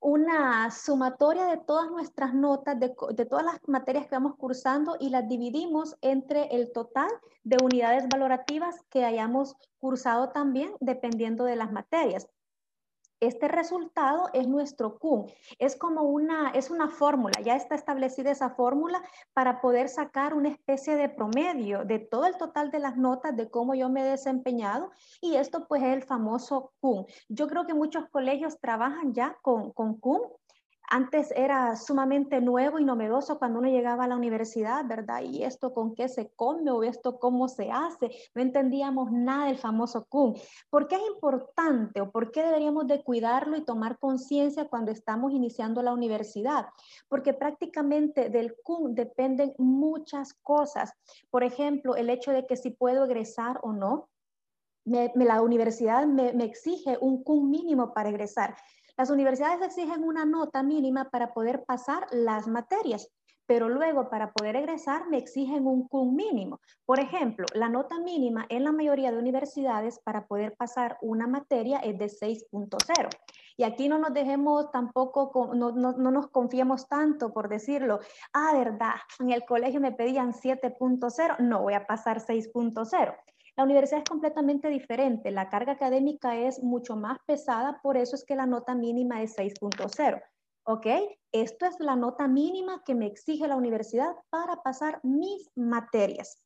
una 0.00 0.72
sumatoria 0.72 1.44
de 1.46 1.58
todas 1.58 1.88
nuestras 1.88 2.34
notas, 2.34 2.80
de, 2.80 2.92
de, 3.14 3.26
todas 3.26 3.44
las 3.44 3.60
materias 3.68 4.06
que 4.06 4.16
vamos 4.16 4.34
cursando 4.36 4.96
y 4.98 5.10
las 5.10 5.28
dividimos 5.28 5.96
entre 6.00 6.46
el 6.56 6.72
total 6.72 7.10
de 7.44 7.58
unidades 7.62 8.08
valorativas 8.08 8.74
que 8.90 9.04
hayamos 9.04 9.54
cursado 9.78 10.30
también 10.30 10.72
dependiendo 10.80 11.44
de 11.44 11.54
las 11.54 11.70
materias. 11.70 12.28
Este 13.20 13.48
resultado 13.48 14.28
es 14.32 14.46
nuestro 14.46 14.98
Q. 14.98 15.26
Es 15.58 15.76
como 15.76 16.02
una, 16.02 16.50
es 16.50 16.70
una 16.70 16.88
fórmula, 16.88 17.40
ya 17.42 17.56
está 17.56 17.74
establecida 17.74 18.30
esa 18.30 18.50
fórmula 18.50 19.02
para 19.32 19.60
poder 19.60 19.88
sacar 19.88 20.34
una 20.34 20.50
especie 20.50 20.94
de 20.94 21.08
promedio 21.08 21.84
de 21.84 21.98
todo 21.98 22.26
el 22.26 22.36
total 22.36 22.70
de 22.70 22.78
las 22.78 22.96
notas, 22.96 23.36
de 23.36 23.50
cómo 23.50 23.74
yo 23.74 23.88
me 23.88 24.02
he 24.02 24.10
desempeñado. 24.10 24.90
Y 25.20 25.34
esto 25.34 25.66
pues 25.66 25.82
es 25.82 25.94
el 25.94 26.02
famoso 26.04 26.72
Q. 26.80 27.06
Yo 27.28 27.48
creo 27.48 27.66
que 27.66 27.74
muchos 27.74 28.08
colegios 28.10 28.60
trabajan 28.60 29.12
ya 29.12 29.36
con, 29.42 29.72
con 29.72 29.94
Q 29.98 30.38
antes 30.90 31.32
era 31.36 31.76
sumamente 31.76 32.40
nuevo 32.40 32.78
y 32.78 32.84
novedoso 32.84 33.38
cuando 33.38 33.58
uno 33.58 33.68
llegaba 33.68 34.04
a 34.04 34.08
la 34.08 34.16
universidad, 34.16 34.84
¿verdad? 34.86 35.22
Y 35.22 35.42
esto 35.44 35.74
con 35.74 35.94
qué 35.94 36.08
se 36.08 36.30
come 36.30 36.70
o 36.70 36.82
esto 36.82 37.18
cómo 37.18 37.48
se 37.48 37.70
hace. 37.70 38.10
No 38.34 38.42
entendíamos 38.42 39.12
nada 39.12 39.46
del 39.46 39.58
famoso 39.58 40.06
CUN. 40.06 40.34
¿Por 40.70 40.88
qué 40.88 40.96
es 40.96 41.02
importante 41.12 42.00
o 42.00 42.10
por 42.10 42.30
qué 42.30 42.42
deberíamos 42.42 42.86
de 42.86 43.02
cuidarlo 43.02 43.56
y 43.56 43.64
tomar 43.64 43.98
conciencia 43.98 44.68
cuando 44.68 44.90
estamos 44.90 45.32
iniciando 45.32 45.82
la 45.82 45.92
universidad? 45.92 46.66
Porque 47.08 47.34
prácticamente 47.34 48.30
del 48.30 48.56
CUN 48.62 48.94
dependen 48.94 49.54
muchas 49.58 50.32
cosas. 50.42 50.92
Por 51.30 51.44
ejemplo, 51.44 51.96
el 51.96 52.08
hecho 52.08 52.32
de 52.32 52.46
que 52.46 52.56
si 52.56 52.70
puedo 52.70 53.04
egresar 53.04 53.60
o 53.62 53.72
no, 53.72 54.08
la 54.84 55.42
universidad 55.42 56.06
me, 56.06 56.32
me, 56.32 56.44
exige 56.44 56.96
un 57.00 57.22
CUN 57.22 57.50
mínimo 57.50 57.92
para 57.92 58.08
egresar. 58.08 58.56
Las 58.98 59.10
universidades 59.10 59.62
exigen 59.62 60.02
una 60.02 60.24
nota 60.24 60.64
mínima 60.64 61.08
para 61.08 61.32
poder 61.32 61.64
pasar 61.64 62.08
las 62.10 62.48
materias, 62.48 63.08
pero 63.46 63.68
luego 63.68 64.10
para 64.10 64.32
poder 64.32 64.56
egresar 64.56 65.08
me 65.08 65.18
exigen 65.18 65.68
un 65.68 65.86
CUN 65.86 66.16
mínimo. 66.16 66.60
Por 66.84 66.98
ejemplo, 66.98 67.46
la 67.54 67.68
nota 67.68 68.00
mínima 68.00 68.44
en 68.48 68.64
la 68.64 68.72
mayoría 68.72 69.12
de 69.12 69.18
universidades 69.18 70.00
para 70.00 70.26
poder 70.26 70.56
pasar 70.56 70.98
una 71.00 71.28
materia 71.28 71.78
es 71.78 71.96
de 71.96 72.06
6.0. 72.06 73.08
Y 73.56 73.62
aquí 73.62 73.88
no 73.88 73.98
nos 73.98 74.12
dejemos 74.12 74.68
tampoco, 74.72 75.52
no, 75.54 75.70
no, 75.70 75.92
no, 75.92 76.10
nos 76.10 76.26
confiemos 76.30 76.88
tanto 76.88 77.32
por 77.32 77.48
decirlo, 77.48 78.00
ah, 78.32 78.52
verdad, 78.52 78.96
en 79.20 79.30
el 79.30 79.44
colegio 79.44 79.80
me 79.80 79.92
pedían 79.92 80.32
7.0, 80.32 81.38
no 81.38 81.62
voy 81.62 81.74
a 81.74 81.86
pasar 81.86 82.18
6.0. 82.18 83.14
La 83.58 83.64
universidad 83.64 84.02
es 84.02 84.08
completamente 84.08 84.68
diferente, 84.68 85.32
la 85.32 85.48
carga 85.48 85.72
académica 85.72 86.36
es 86.36 86.62
mucho 86.62 86.94
más 86.94 87.18
pesada, 87.26 87.80
por 87.82 87.96
eso 87.96 88.14
es 88.14 88.24
que 88.24 88.36
la 88.36 88.46
nota 88.46 88.76
mínima 88.76 89.20
es 89.20 89.36
6.0. 89.36 90.22
¿Ok? 90.64 90.86
Esto 91.32 91.66
es 91.66 91.74
la 91.80 91.96
nota 91.96 92.28
mínima 92.28 92.84
que 92.86 92.94
me 92.94 93.06
exige 93.06 93.48
la 93.48 93.56
universidad 93.56 94.14
para 94.30 94.62
pasar 94.62 95.00
mis 95.02 95.50
materias. 95.56 96.40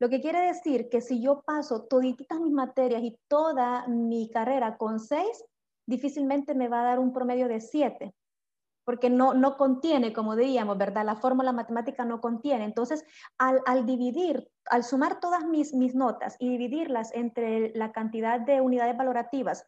Lo 0.00 0.08
que 0.08 0.22
quiere 0.22 0.46
decir 0.46 0.88
que 0.88 1.02
si 1.02 1.20
yo 1.20 1.42
paso 1.42 1.84
toditas 1.84 2.40
mis 2.40 2.54
materias 2.54 3.02
y 3.02 3.18
toda 3.28 3.86
mi 3.86 4.30
carrera 4.30 4.78
con 4.78 4.98
6, 4.98 5.44
difícilmente 5.86 6.54
me 6.54 6.68
va 6.68 6.80
a 6.80 6.84
dar 6.84 7.00
un 7.00 7.12
promedio 7.12 7.48
de 7.48 7.60
7 7.60 8.14
porque 8.86 9.10
no, 9.10 9.34
no 9.34 9.56
contiene, 9.56 10.12
como 10.12 10.36
diríamos, 10.36 10.78
¿verdad? 10.78 11.04
La 11.04 11.16
fórmula 11.16 11.50
matemática 11.50 12.04
no 12.04 12.20
contiene. 12.20 12.64
Entonces, 12.64 13.04
al, 13.36 13.60
al, 13.66 13.84
dividir, 13.84 14.48
al 14.66 14.84
sumar 14.84 15.18
todas 15.18 15.44
mis, 15.44 15.74
mis 15.74 15.96
notas 15.96 16.36
y 16.38 16.48
dividirlas 16.48 17.12
entre 17.12 17.72
la 17.74 17.90
cantidad 17.90 18.38
de 18.38 18.60
unidades 18.60 18.96
valorativas 18.96 19.66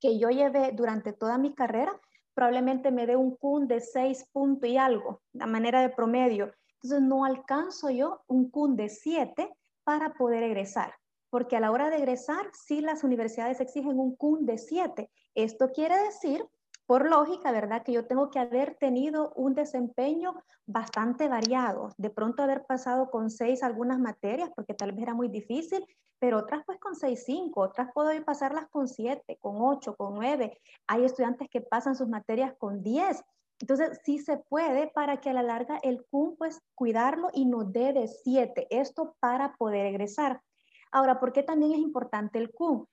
que 0.00 0.18
yo 0.18 0.30
llevé 0.30 0.72
durante 0.72 1.12
toda 1.12 1.36
mi 1.36 1.54
carrera, 1.54 1.92
probablemente 2.32 2.90
me 2.90 3.06
dé 3.06 3.16
un 3.16 3.36
CUN 3.36 3.68
de 3.68 3.80
6 3.80 4.30
puntos 4.32 4.68
y 4.68 4.78
algo, 4.78 5.20
la 5.34 5.46
manera 5.46 5.82
de 5.82 5.90
promedio. 5.90 6.54
Entonces 6.76 7.02
no 7.02 7.26
alcanzo 7.26 7.90
yo 7.90 8.22
un 8.28 8.50
CUN 8.50 8.76
de 8.76 8.88
7 8.88 9.54
para 9.84 10.14
poder 10.14 10.42
egresar, 10.42 10.94
porque 11.28 11.56
a 11.56 11.60
la 11.60 11.70
hora 11.70 11.90
de 11.90 11.98
egresar, 11.98 12.46
sí 12.54 12.80
las 12.80 13.04
universidades 13.04 13.60
exigen 13.60 13.98
un 13.98 14.16
CUN 14.16 14.46
de 14.46 14.56
7. 14.56 15.10
Esto 15.34 15.70
quiere 15.70 15.98
decir 15.98 16.42
por 16.86 17.08
lógica, 17.08 17.52
¿verdad? 17.52 17.82
Que 17.82 17.92
yo 17.92 18.06
tengo 18.06 18.30
que 18.30 18.38
haber 18.38 18.74
tenido 18.74 19.32
un 19.34 19.54
desempeño 19.54 20.34
bastante 20.66 21.28
variado, 21.28 21.90
de 21.96 22.10
pronto 22.10 22.42
haber 22.42 22.64
pasado 22.66 23.10
con 23.10 23.30
seis 23.30 23.62
algunas 23.62 23.98
materias, 23.98 24.50
porque 24.54 24.74
tal 24.74 24.92
vez 24.92 25.02
era 25.02 25.14
muy 25.14 25.28
difícil, 25.28 25.84
pero 26.18 26.38
otras 26.38 26.62
pues 26.66 26.78
con 26.78 26.94
seis, 26.94 27.24
cinco, 27.24 27.62
otras 27.62 27.90
puedo 27.92 28.10
pasarlas 28.24 28.68
con 28.68 28.88
siete, 28.88 29.38
con 29.40 29.56
ocho, 29.60 29.96
con 29.96 30.14
nueve. 30.14 30.58
Hay 30.86 31.04
estudiantes 31.04 31.48
que 31.50 31.60
pasan 31.60 31.96
sus 31.96 32.08
materias 32.08 32.54
con 32.58 32.82
diez. 32.82 33.22
Entonces, 33.60 34.00
sí 34.04 34.18
se 34.18 34.38
puede 34.38 34.88
para 34.88 35.20
que 35.20 35.30
a 35.30 35.32
la 35.32 35.42
larga 35.42 35.78
el 35.82 36.04
CUM, 36.10 36.36
pues, 36.36 36.60
cuidarlo 36.74 37.28
y 37.32 37.44
no 37.44 37.64
dé 37.64 37.92
de 37.92 38.08
siete. 38.08 38.66
Esto 38.70 39.14
para 39.20 39.54
poder 39.54 39.86
egresar. 39.86 40.42
Ahora, 40.90 41.20
¿por 41.20 41.32
qué 41.32 41.42
también 41.42 41.72
es 41.72 41.78
importante 41.78 42.38
el 42.38 42.50
CUM? 42.50 42.86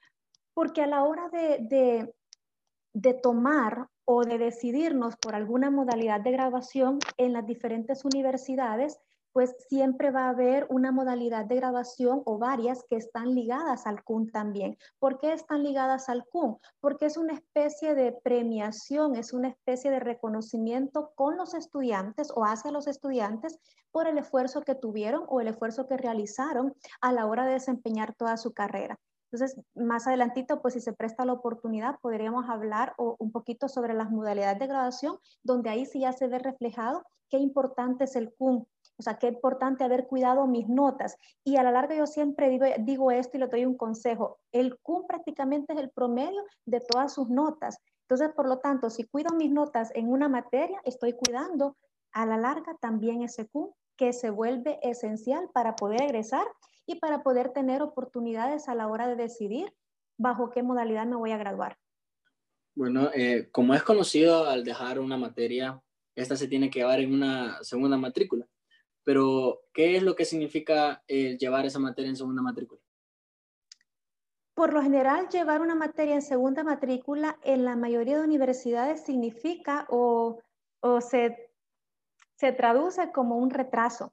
Porque 0.54 0.84
a 0.84 0.88
la 0.88 1.04
hora 1.04 1.28
de 1.30 2.14
tomar 3.22 3.88
o 4.06 4.24
de 4.24 4.38
decidirnos 4.38 5.16
por 5.18 5.36
alguna 5.36 5.70
modalidad 5.70 6.22
de 6.22 6.32
graduación 6.32 7.00
en 7.18 7.34
las 7.34 7.46
diferentes 7.46 8.04
universidades, 8.06 9.00
pues 9.32 9.56
siempre 9.70 10.12
va 10.12 10.26
a 10.26 10.30
haber 10.30 10.66
una 10.70 10.92
modalidad 10.92 11.46
de 11.46 11.56
graduación 11.56 12.22
o 12.26 12.40
varias 12.40 12.84
que 12.90 12.96
están 12.96 13.36
ligadas 13.36 13.86
al 13.86 14.04
CUN 14.04 14.32
también. 14.32 14.78
¿Por 14.98 15.20
qué 15.20 15.34
están 15.34 15.64
ligadas 15.64 16.10
al 16.10 16.26
CUN? 16.26 16.58
Porque 16.80 17.06
es 17.06 17.18
una 17.18 17.34
especie 17.34 17.96
de 17.96 18.12
premiación, 18.12 19.16
es 19.16 19.34
una 19.34 19.50
especie 19.50 19.92
de 19.92 20.00
reconocimiento 20.00 21.12
con 21.16 21.38
los 21.38 21.54
estudiantes 21.54 22.32
o 22.36 22.44
hacia 22.44 22.72
los 22.72 22.88
estudiantes 22.88 23.60
por 23.92 24.08
el 24.08 24.18
esfuerzo 24.18 24.62
que 24.62 24.76
tuvieron 24.76 25.24
o 25.28 25.42
el 25.42 25.48
esfuerzo 25.48 25.88
que 25.88 25.98
realizaron 25.98 26.74
a 27.02 27.12
la 27.12 27.26
hora 27.28 27.46
de 27.46 27.54
desempeñar 27.54 28.16
toda 28.16 28.38
su 28.38 28.54
carrera. 28.54 29.00
Entonces, 29.32 29.60
más 29.76 30.08
adelantito, 30.08 30.62
pues 30.62 30.74
si 30.74 30.80
se 30.80 30.94
presta 30.94 31.26
la 31.26 31.34
oportunidad, 31.34 32.00
podríamos 32.02 32.50
hablar 32.50 32.94
un 32.98 33.32
poquito 33.32 33.68
sobre 33.68 33.94
las 33.94 34.10
modalidades 34.10 34.60
de 34.60 34.68
graduación, 34.68 35.18
donde 35.44 35.70
ahí 35.70 35.86
sí 35.86 36.00
ya 36.00 36.14
se 36.14 36.28
ve 36.28 36.40
reflejado 36.40 37.04
qué 37.30 37.38
importante 37.38 38.06
es 38.06 38.16
el 38.16 38.34
CUM, 38.34 38.66
o 38.98 39.04
sea, 39.04 39.18
qué 39.20 39.28
importante 39.28 39.84
haber 39.84 40.08
cuidado 40.08 40.48
mis 40.48 40.68
notas. 40.68 41.16
Y 41.44 41.58
a 41.58 41.64
la 41.64 41.72
larga 41.72 41.96
yo 41.96 42.08
siempre 42.08 42.50
digo, 42.50 42.66
digo 42.80 43.12
esto 43.12 43.38
y 43.38 43.40
le 43.40 43.48
doy 43.48 43.66
un 43.66 43.78
consejo. 43.78 44.40
El 44.52 44.80
CUM 44.80 45.06
prácticamente 45.08 45.74
es 45.74 45.80
el 45.80 45.92
promedio 45.92 46.44
de 46.66 46.82
todas 46.82 47.14
sus 47.14 47.30
notas. 47.30 47.78
Entonces, 48.02 48.34
por 48.36 48.48
lo 48.48 48.58
tanto, 48.58 48.90
si 48.90 49.04
cuido 49.04 49.36
mis 49.36 49.52
notas 49.52 49.92
en 49.94 50.10
una 50.10 50.28
materia, 50.28 50.82
estoy 50.84 51.14
cuidando 51.14 51.78
a 52.12 52.26
la 52.26 52.38
larga 52.38 52.76
también 52.82 53.22
ese 53.22 53.48
CUM 53.48 53.70
que 53.96 54.12
se 54.12 54.32
vuelve 54.32 54.80
esencial 54.82 55.50
para 55.54 55.76
poder 55.76 56.02
egresar 56.02 56.46
y 56.90 56.96
para 56.96 57.22
poder 57.22 57.54
tener 57.54 57.84
oportunidades 57.84 58.68
a 58.68 58.74
la 58.74 58.88
hora 58.88 59.08
de 59.08 59.16
decidir 59.16 59.72
bajo 60.18 60.50
qué 60.50 60.64
modalidad 60.64 61.06
me 61.06 61.18
voy 61.18 61.32
a 61.32 61.38
graduar. 61.38 61.78
Bueno, 62.74 63.12
eh, 63.14 63.48
como 63.52 63.76
es 63.76 63.84
conocido, 63.84 64.46
al 64.46 64.64
dejar 64.64 65.00
una 65.00 65.16
materia, 65.16 65.80
esta 66.16 66.36
se 66.36 66.48
tiene 66.48 66.72
que 66.72 66.80
llevar 66.80 67.00
en 67.00 67.14
una 67.14 67.64
segunda 67.64 67.96
matrícula. 67.96 68.48
Pero, 69.04 69.62
¿qué 69.72 69.98
es 69.98 70.04
lo 70.04 70.16
que 70.16 70.26
significa 70.26 71.04
llevar 71.08 71.68
esa 71.68 71.78
materia 71.78 72.10
en 72.10 72.16
segunda 72.16 72.42
matrícula? 72.42 72.82
Por 74.56 74.74
lo 74.74 74.82
general, 74.82 75.30
llevar 75.30 75.62
una 75.62 75.76
materia 75.76 76.16
en 76.16 76.24
segunda 76.24 76.64
matrícula 76.64 77.38
en 77.44 77.66
la 77.66 77.76
mayoría 77.76 78.18
de 78.18 78.24
universidades 78.24 79.06
significa 79.06 79.86
o, 79.90 80.40
o 80.80 81.02
se, 81.02 81.54
se 82.34 82.52
traduce 82.52 83.12
como 83.12 83.38
un 83.38 83.52
retraso 83.52 84.12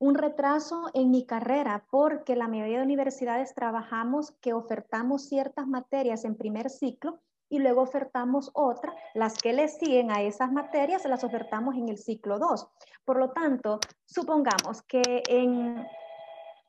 un 0.00 0.14
retraso 0.14 0.86
en 0.94 1.10
mi 1.10 1.26
carrera 1.26 1.84
porque 1.90 2.34
la 2.34 2.48
mayoría 2.48 2.78
de 2.78 2.84
universidades 2.84 3.54
trabajamos 3.54 4.32
que 4.40 4.54
ofertamos 4.54 5.28
ciertas 5.28 5.66
materias 5.66 6.24
en 6.24 6.36
primer 6.36 6.70
ciclo 6.70 7.20
y 7.50 7.58
luego 7.58 7.82
ofertamos 7.82 8.50
otras, 8.54 8.94
las 9.12 9.36
que 9.36 9.52
le 9.52 9.68
siguen 9.68 10.10
a 10.10 10.22
esas 10.22 10.50
materias 10.52 11.04
las 11.04 11.22
ofertamos 11.22 11.74
en 11.76 11.90
el 11.90 11.98
ciclo 11.98 12.38
2. 12.38 12.66
Por 13.04 13.18
lo 13.18 13.32
tanto, 13.32 13.78
supongamos 14.06 14.82
que 14.82 15.22
en, 15.28 15.86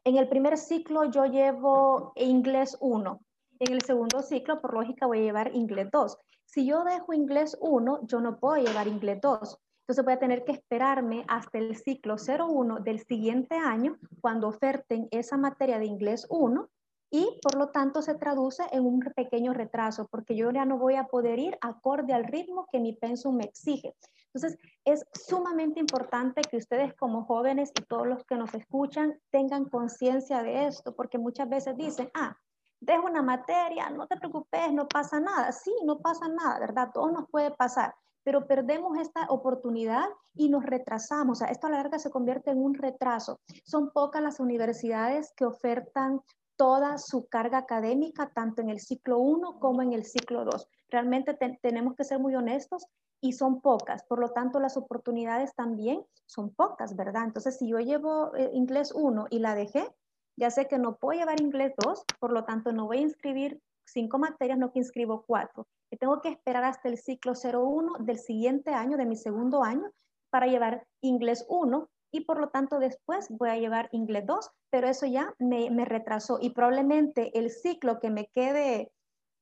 en 0.04 0.18
el 0.18 0.28
primer 0.28 0.58
ciclo 0.58 1.06
yo 1.06 1.26
llevo 1.26 2.12
inglés 2.16 2.78
1, 2.82 3.20
en 3.60 3.74
el 3.74 3.82
segundo 3.84 4.24
ciclo, 4.24 4.60
por 4.60 4.74
lógica, 4.74 5.06
voy 5.06 5.20
a 5.20 5.22
llevar 5.22 5.56
inglés 5.56 5.88
2. 5.90 6.18
Si 6.46 6.66
yo 6.66 6.84
dejo 6.84 7.14
inglés 7.14 7.58
1, 7.62 8.00
yo 8.08 8.20
no 8.20 8.40
puedo 8.40 8.62
llevar 8.62 8.90
inglés 8.90 9.22
2 9.22 9.58
entonces 9.92 10.06
voy 10.06 10.14
a 10.14 10.20
tener 10.20 10.46
que 10.46 10.54
esperarme 10.54 11.26
hasta 11.28 11.58
el 11.58 11.76
ciclo 11.76 12.16
01 12.16 12.80
del 12.80 13.06
siguiente 13.06 13.58
año 13.58 13.98
cuando 14.22 14.48
oferten 14.48 15.10
esa 15.12 15.36
materia 15.36 15.80
de 15.80 15.86
inglés 15.86 16.26
1 16.30 16.70
y 17.10 17.38
por 17.42 17.56
lo 17.56 17.72
tanto 17.72 18.02
se 18.02 18.16
traduce 18.16 18.64
en 18.72 18.86
un 18.86 19.02
pequeño 19.02 19.52
retraso 19.52 20.08
porque 20.08 20.34
yo 20.38 20.50
ya 20.50 20.64
no 20.64 20.78
voy 20.78 20.96
a 20.96 21.08
poder 21.08 21.40
ir 21.40 21.58
acorde 21.60 22.14
al 22.14 22.24
ritmo 22.24 22.68
que 22.72 22.80
mi 22.80 22.94
pensum 22.94 23.36
me 23.36 23.44
exige. 23.44 23.94
Entonces 24.34 24.58
es 24.86 25.06
sumamente 25.12 25.82
importante 25.82 26.40
que 26.40 26.56
ustedes 26.56 26.94
como 26.94 27.26
jóvenes 27.26 27.74
y 27.78 27.84
todos 27.84 28.08
los 28.08 28.24
que 28.24 28.36
nos 28.36 28.54
escuchan 28.54 29.20
tengan 29.30 29.66
conciencia 29.66 30.42
de 30.42 30.68
esto 30.68 30.96
porque 30.96 31.18
muchas 31.18 31.50
veces 31.50 31.76
dicen, 31.76 32.10
ah, 32.14 32.38
dejo 32.80 33.08
una 33.08 33.24
materia, 33.24 33.90
no 33.90 34.08
te 34.08 34.16
preocupes, 34.16 34.72
no 34.72 34.88
pasa 34.88 35.20
nada. 35.20 35.52
Sí, 35.52 35.74
no 35.84 36.00
pasa 36.00 36.30
nada, 36.30 36.60
¿verdad? 36.62 36.92
Todo 36.94 37.12
nos 37.12 37.30
puede 37.30 37.52
pasar 37.52 37.94
pero 38.24 38.48
perdemos 38.48 38.98
esta 38.98 39.26
oportunidad 39.30 40.06
y 40.36 40.50
nos 40.50 40.66
retrasamos. 40.66 41.42
O 41.42 41.46
esto 41.46 41.68
a 41.68 41.70
la 41.70 41.78
larga 41.78 42.00
se 42.00 42.12
convierte 42.12 42.52
en 42.52 42.62
un 42.62 42.74
retraso. 42.74 43.40
Son 43.66 43.92
pocas 43.92 44.22
las 44.22 44.40
universidades 44.40 45.34
que 45.36 45.46
ofertan 45.46 46.22
toda 46.56 46.98
su 46.98 47.28
carga 47.28 47.58
académica, 47.58 48.32
tanto 48.34 48.62
en 48.62 48.70
el 48.70 48.80
ciclo 48.80 49.18
1 49.20 49.60
como 49.60 49.82
en 49.82 49.94
el 49.94 50.06
ciclo 50.06 50.46
2. 50.46 50.68
Realmente 50.90 51.38
tenemos 51.62 51.96
que 51.96 52.04
ser 52.04 52.20
muy 52.20 52.36
honestos 52.36 52.86
y 53.20 53.34
son 53.34 53.62
pocas. 53.62 54.04
Por 54.04 54.20
lo 54.20 54.30
tanto, 54.30 54.60
las 54.60 54.78
oportunidades 54.78 55.56
también 55.56 56.04
son 56.26 56.54
pocas, 56.54 56.96
¿verdad? 56.96 57.24
Entonces, 57.24 57.58
si 57.58 57.70
yo 57.70 57.80
llevo 57.80 58.36
eh, 58.36 58.52
inglés 58.54 58.92
1 58.94 59.28
y 59.30 59.40
la 59.40 59.56
dejé, 59.56 59.88
ya 60.36 60.50
sé 60.50 60.68
que 60.68 60.78
no 60.78 60.98
puedo 60.98 61.20
llevar 61.20 61.42
inglés 61.42 61.74
2, 61.84 62.04
por 62.20 62.32
lo 62.32 62.46
tanto, 62.46 62.72
no 62.72 62.88
voy 62.88 62.98
a 62.98 63.02
inscribir 63.02 63.62
cinco 63.92 64.18
materias, 64.18 64.58
no 64.58 64.72
que 64.72 64.80
inscribo 64.80 65.24
cuatro. 65.28 65.68
Y 65.90 65.98
tengo 65.98 66.22
que 66.22 66.30
esperar 66.30 66.64
hasta 66.64 66.90
el 66.90 66.98
ciclo 66.98 67.34
01 67.34 67.98
del 68.00 68.18
siguiente 68.18 68.72
año, 68.72 68.98
de 68.98 69.06
mi 69.06 69.16
segundo 69.16 69.64
año, 69.64 69.92
para 70.30 70.48
llevar 70.48 70.86
inglés 71.02 71.46
1 71.50 71.90
y 72.14 72.22
por 72.26 72.40
lo 72.40 72.50
tanto 72.50 72.80
después 72.80 73.28
voy 73.30 73.50
a 73.50 73.58
llevar 73.58 73.90
inglés 73.92 74.26
2, 74.26 74.50
pero 74.70 74.88
eso 74.88 75.06
ya 75.06 75.34
me, 75.40 75.70
me 75.72 75.86
retrasó 75.86 76.40
y 76.42 76.50
probablemente 76.50 77.38
el 77.38 77.50
ciclo 77.50 78.00
que 78.00 78.10
me 78.10 78.28
quede 78.28 78.92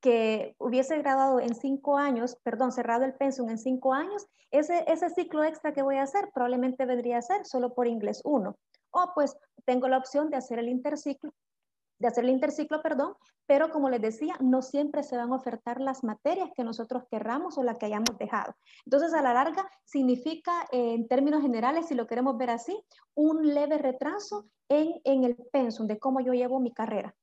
que 0.02 0.56
hubiese 0.60 0.98
graduado 1.00 1.40
en 1.40 1.56
cinco 1.56 1.98
años, 1.98 2.38
perdón, 2.44 2.72
cerrado 2.72 3.04
el 3.06 3.16
pensum 3.16 3.50
en 3.50 3.58
cinco 3.58 3.94
años, 3.94 4.28
ese, 4.52 4.84
ese 4.88 5.10
ciclo 5.10 5.44
extra 5.44 5.74
que 5.74 5.82
voy 5.82 5.98
a 5.98 6.04
hacer 6.04 6.30
probablemente 6.34 6.86
vendría 6.86 7.18
a 7.18 7.22
ser 7.22 7.46
solo 7.46 7.74
por 7.74 7.88
inglés 7.88 8.22
1. 8.24 8.56
O 8.92 9.12
pues 9.14 9.38
tengo 9.66 9.88
la 9.88 9.98
opción 9.98 10.30
de 10.30 10.38
hacer 10.38 10.60
el 10.60 10.70
interciclo 10.70 11.34
de 12.00 12.08
hacer 12.08 12.24
el 12.24 12.32
interciclo, 12.32 12.82
perdón, 12.82 13.14
pero 13.46 13.70
como 13.70 13.90
les 13.90 14.02
decía, 14.02 14.36
no 14.40 14.62
siempre 14.62 15.04
se 15.04 15.18
van 15.18 15.32
a 15.32 15.36
ofertar 15.36 15.82
las 15.82 16.04
materias 16.04 16.50
que 16.56 16.64
nosotros 16.64 17.04
querramos 17.12 17.58
o 17.58 17.64
las 17.64 17.78
que 17.78 17.86
hayamos 17.86 18.18
dejado. 18.18 18.56
Entonces, 18.86 19.14
a 19.14 19.22
la 19.22 19.34
larga, 19.34 19.70
significa, 19.84 20.68
eh, 20.72 20.94
en 20.94 21.08
términos 21.08 21.42
generales, 21.42 21.88
si 21.88 21.96
lo 21.96 22.08
queremos 22.08 22.38
ver 22.38 22.52
así, 22.52 22.82
un 23.16 23.54
leve 23.54 23.78
retraso 23.78 24.48
en, 24.70 25.02
en 25.04 25.26
el 25.26 25.36
pensum 25.52 25.88
de 25.88 26.00
cómo 26.00 26.22
yo 26.22 26.34
llevo 26.34 26.60
mi 26.60 26.74
carrera. 26.74 27.14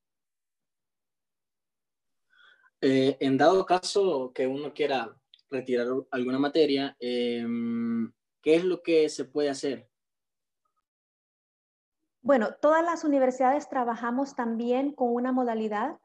Eh, 2.80 3.16
en 3.20 3.38
dado 3.38 3.64
caso 3.64 4.32
que 4.34 4.46
uno 4.46 4.74
quiera 4.74 5.16
retirar 5.50 5.86
alguna 6.10 6.38
materia, 6.38 6.94
em, 7.00 8.12
¿qué 8.42 8.56
es 8.56 8.64
lo 8.64 8.82
que 8.82 9.08
se 9.08 9.24
puede 9.24 9.48
hacer? 9.48 9.88
Bueno, 12.26 12.48
todas 12.60 12.82
las 12.82 13.04
universidades 13.04 13.68
trabajamos 13.68 14.34
también 14.34 14.90
con 14.90 15.14
una 15.14 15.30
modalidad 15.30 15.96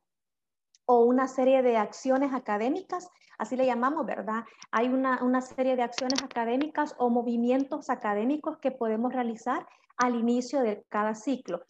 o 0.85 0.99
una 1.03 1.27
serie 1.27 1.63
de 1.63 1.77
acciones 1.77 2.31
académicas, 2.31 3.09
así 3.39 3.55
le 3.55 3.65
llamamos, 3.65 4.05
¿verdad? 4.05 4.43
Hay 4.69 4.89
una, 4.89 5.23
una, 5.23 5.41
serie 5.41 5.75
de 5.75 5.81
acciones 5.81 6.21
académicas 6.21 6.93
o 6.99 7.09
movimientos 7.09 7.89
académicos 7.89 8.59
que 8.59 8.69
podemos 8.69 9.11
realizar 9.11 9.65
al 9.97 10.13
inicio 10.13 10.61
de 10.61 10.85
cada 10.89 11.15
ciclo. 11.15 11.63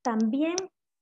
También 0.00 0.56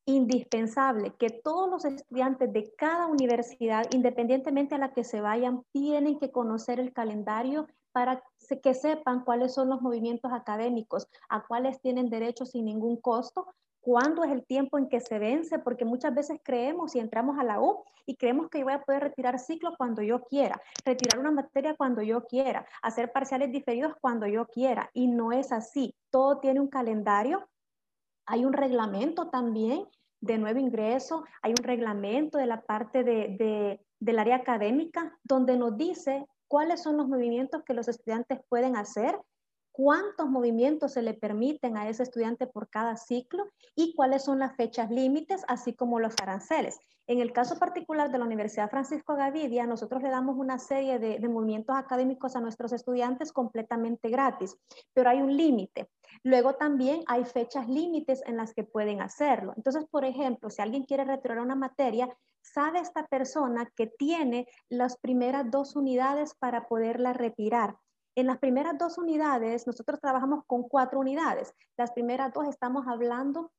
indispensable 0.05 1.15
que 1.21 1.31
todos 1.31 1.71
los 1.71 1.85
estudiantes 1.85 2.53
de 2.53 2.75
cada 2.77 3.07
universidad, 3.07 3.85
independientemente 3.93 4.75
a 4.75 4.79
la 4.79 4.93
que 4.93 5.05
se 5.05 5.21
vayan, 5.21 5.63
tienen 5.71 6.19
que 6.19 6.33
conocer 6.33 6.81
el 6.81 6.93
calendario 6.93 7.69
para 7.99 8.23
que 8.63 8.75
sepan 8.75 9.25
cuáles 9.25 9.55
son 9.55 9.69
los 9.69 9.83
movimientos 9.83 10.31
académicos, 10.33 11.09
a 11.29 11.45
cuáles 11.45 11.81
tienen 11.81 12.11
derecho 12.11 12.47
sin 12.47 12.67
ningún 12.67 12.97
costo, 13.01 13.49
cuándo 13.81 14.23
es 14.23 14.31
el 14.31 14.47
tiempo 14.47 14.79
en 14.79 14.89
que 14.89 15.01
se 15.01 15.19
vence, 15.19 15.59
porque 15.59 15.85
muchas 15.85 16.15
veces 16.15 16.39
creemos 16.45 16.95
y 16.95 17.01
entramos 17.01 17.41
a 17.41 17.43
la 17.43 17.61
U 17.61 17.83
y 18.07 18.15
creemos 18.15 18.51
que 18.51 18.61
yo 18.61 18.67
voy 18.67 18.75
a 18.75 18.83
poder 18.83 19.03
retirar 19.03 19.41
ciclo 19.41 19.73
cuando 19.77 20.01
yo 20.01 20.23
quiera, 20.23 20.63
retirar 20.85 21.19
una 21.19 21.33
materia 21.33 21.75
cuando 21.75 22.01
yo 22.03 22.25
quiera, 22.25 22.65
hacer 22.83 23.11
parciales 23.11 23.51
diferidos 23.51 23.95
cuando 24.01 24.29
yo 24.29 24.47
quiera, 24.47 24.91
y 24.95 25.09
no 25.09 25.33
es 25.33 25.51
así. 25.51 25.97
Todo 26.13 26.39
tiene 26.39 26.61
un 26.61 26.69
calendario, 26.69 27.49
hay 28.27 28.45
un 28.45 28.53
reglamento 28.53 29.29
también 29.29 29.89
de 30.21 30.39
nuevo 30.39 30.61
ingreso, 30.61 31.25
hay 31.43 31.51
un 31.51 31.65
reglamento 31.65 32.39
de 32.39 32.47
la 32.47 32.61
parte 32.61 33.03
de, 33.03 33.81
del 33.99 34.19
área 34.21 34.37
académica 34.37 35.19
donde 35.25 35.57
nos 35.57 35.77
dice 35.77 36.29
cuáles 36.49 36.83
son 36.83 36.97
los 36.97 37.09
movimientos 37.09 37.63
que 37.65 37.75
los 37.75 37.89
estudiantes 37.89 38.41
pueden 38.49 38.77
hacer 38.77 39.19
cuántos 39.79 40.29
movimientos 40.29 40.95
se 40.95 41.03
le 41.03 41.15
permiten 41.15 41.77
a 41.77 41.89
ese 41.89 42.03
estudiante 42.03 42.49
por 42.49 42.69
cada 42.69 42.97
ciclo 42.97 43.45
y 43.77 43.95
cuáles 43.95 44.25
son 44.25 44.41
las 44.41 44.57
fechas 44.57 44.91
límites, 44.91 45.45
así 45.47 45.73
como 45.73 46.01
los 46.01 46.15
aranceles. 46.21 46.81
En 47.07 47.21
el 47.21 47.33
caso 47.33 47.61
particular 47.61 48.11
de 48.11 48.19
la 48.19 48.25
Universidad 48.25 48.71
Francisco 48.71 49.15
Gavidia, 49.15 49.69
nosotros 49.69 50.03
le 50.03 50.11
damos 50.11 50.37
una 50.37 50.59
serie 50.59 50.99
de, 50.99 51.21
de 51.21 51.29
movimientos 51.29 51.77
académicos 51.77 52.35
a 52.35 52.41
nuestros 52.41 52.73
estudiantes 52.73 53.33
completamente 53.33 54.09
gratis, 54.09 54.57
pero 54.95 55.11
hay 55.11 55.23
un 55.23 55.37
límite. 55.37 55.89
Luego 56.25 56.57
también 56.57 57.05
hay 57.07 57.25
fechas 57.25 57.69
límites 57.69 58.21
en 58.27 58.37
las 58.37 58.55
que 58.55 58.65
pueden 58.65 59.01
hacerlo. 59.01 59.53
Entonces, 59.57 59.85
por 59.89 60.05
ejemplo, 60.05 60.51
si 60.51 60.61
alguien 60.61 60.87
quiere 60.87 61.05
retirar 61.05 61.39
una 61.39 61.55
materia, 61.55 62.09
sabe 62.53 62.81
esta 62.81 63.07
persona 63.07 63.71
que 63.77 63.87
tiene 63.87 64.47
las 64.69 64.97
primeras 64.99 65.51
dos 65.51 65.77
unidades 65.77 66.35
para 66.35 66.67
poderla 66.69 67.13
retirar. 67.13 67.77
En 68.15 68.27
las 68.27 68.39
primeras 68.39 68.77
dos 68.79 68.99
unidades, 68.99 69.67
nosotros 69.67 70.01
trabajamos 70.01 70.45
con 70.47 70.65
cuatro 70.69 70.99
unidades. 70.99 71.55
Las 71.77 71.93
primeras 71.93 72.33
dos 72.33 72.49
estamos 72.49 72.87
hablando 72.89 73.53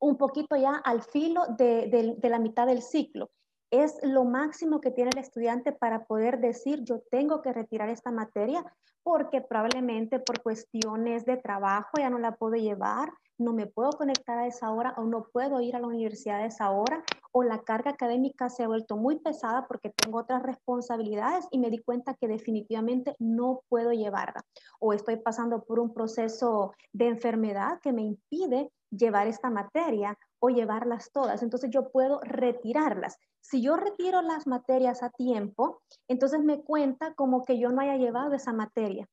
un 0.00 0.16
poquito 0.16 0.56
ya 0.56 0.76
al 0.76 1.02
filo 1.02 1.42
de, 1.58 2.16
la 2.22 2.38
mitad 2.38 2.66
del 2.66 2.82
ciclo. 2.82 3.30
Es 3.70 3.98
lo 4.02 4.24
máximo 4.24 4.80
que 4.80 4.90
tiene 4.90 5.10
el 5.14 5.18
estudiante 5.18 5.72
para 5.72 6.04
poder 6.06 6.40
decir, 6.40 6.82
yo 6.84 7.02
tengo 7.10 7.40
que 7.40 7.52
retirar 7.52 7.88
esta 7.88 8.10
materia 8.10 8.64
porque 9.02 9.40
probablemente 9.40 10.18
por 10.18 10.42
cuestiones 10.42 11.24
de 11.24 11.36
trabajo 11.36 11.90
ya 11.98 12.10
no 12.10 12.18
la 12.18 12.32
puedo 12.32 12.54
llevar, 12.54 13.12
no 13.38 13.52
me 13.52 13.66
puedo 13.66 13.90
conectar 13.92 14.38
a 14.38 14.46
esa 14.46 14.70
hora 14.70 14.94
o 14.96 15.04
no 15.04 15.24
puedo 15.32 15.60
ir 15.60 15.76
a 15.76 15.80
la 15.80 15.86
universidad 15.86 16.40
a 16.40 16.46
esa 16.46 16.70
hora 16.70 17.02
o 17.32 17.42
la 17.42 17.62
carga 17.62 17.92
académica 17.92 18.48
se 18.48 18.62
ha 18.62 18.68
vuelto 18.68 18.96
muy 18.96 19.18
pesada 19.18 19.66
porque 19.66 19.90
tengo 19.90 20.18
otras 20.18 20.42
responsabilidades 20.42 21.46
y 21.50 21.58
me 21.58 21.70
di 21.70 21.78
cuenta 21.78 22.14
que 22.14 22.28
definitivamente 22.28 23.16
no 23.18 23.62
puedo 23.68 23.92
llevarla 23.92 24.42
o 24.78 24.92
estoy 24.92 25.16
pasando 25.16 25.64
por 25.64 25.80
un 25.80 25.92
proceso 25.92 26.72
de 26.92 27.08
enfermedad 27.08 27.80
que 27.82 27.92
me 27.92 28.02
impide 28.02 28.70
llevar 28.90 29.26
esta 29.26 29.50
materia 29.50 30.18
o 30.38 30.50
llevarlas 30.50 31.10
todas. 31.12 31.42
Entonces 31.42 31.70
yo 31.70 31.90
puedo 31.90 32.20
retirarlas. 32.22 33.16
Si 33.40 33.62
yo 33.62 33.76
retiro 33.76 34.22
las 34.22 34.46
materias 34.46 35.02
a 35.02 35.10
tiempo, 35.10 35.82
entonces 36.08 36.40
me 36.40 36.62
cuenta 36.62 37.14
como 37.14 37.44
que 37.44 37.58
yo 37.58 37.70
no 37.70 37.80
haya 37.80 37.96
llevado 37.96 38.34
esa 38.34 38.52
materia. 38.52 39.08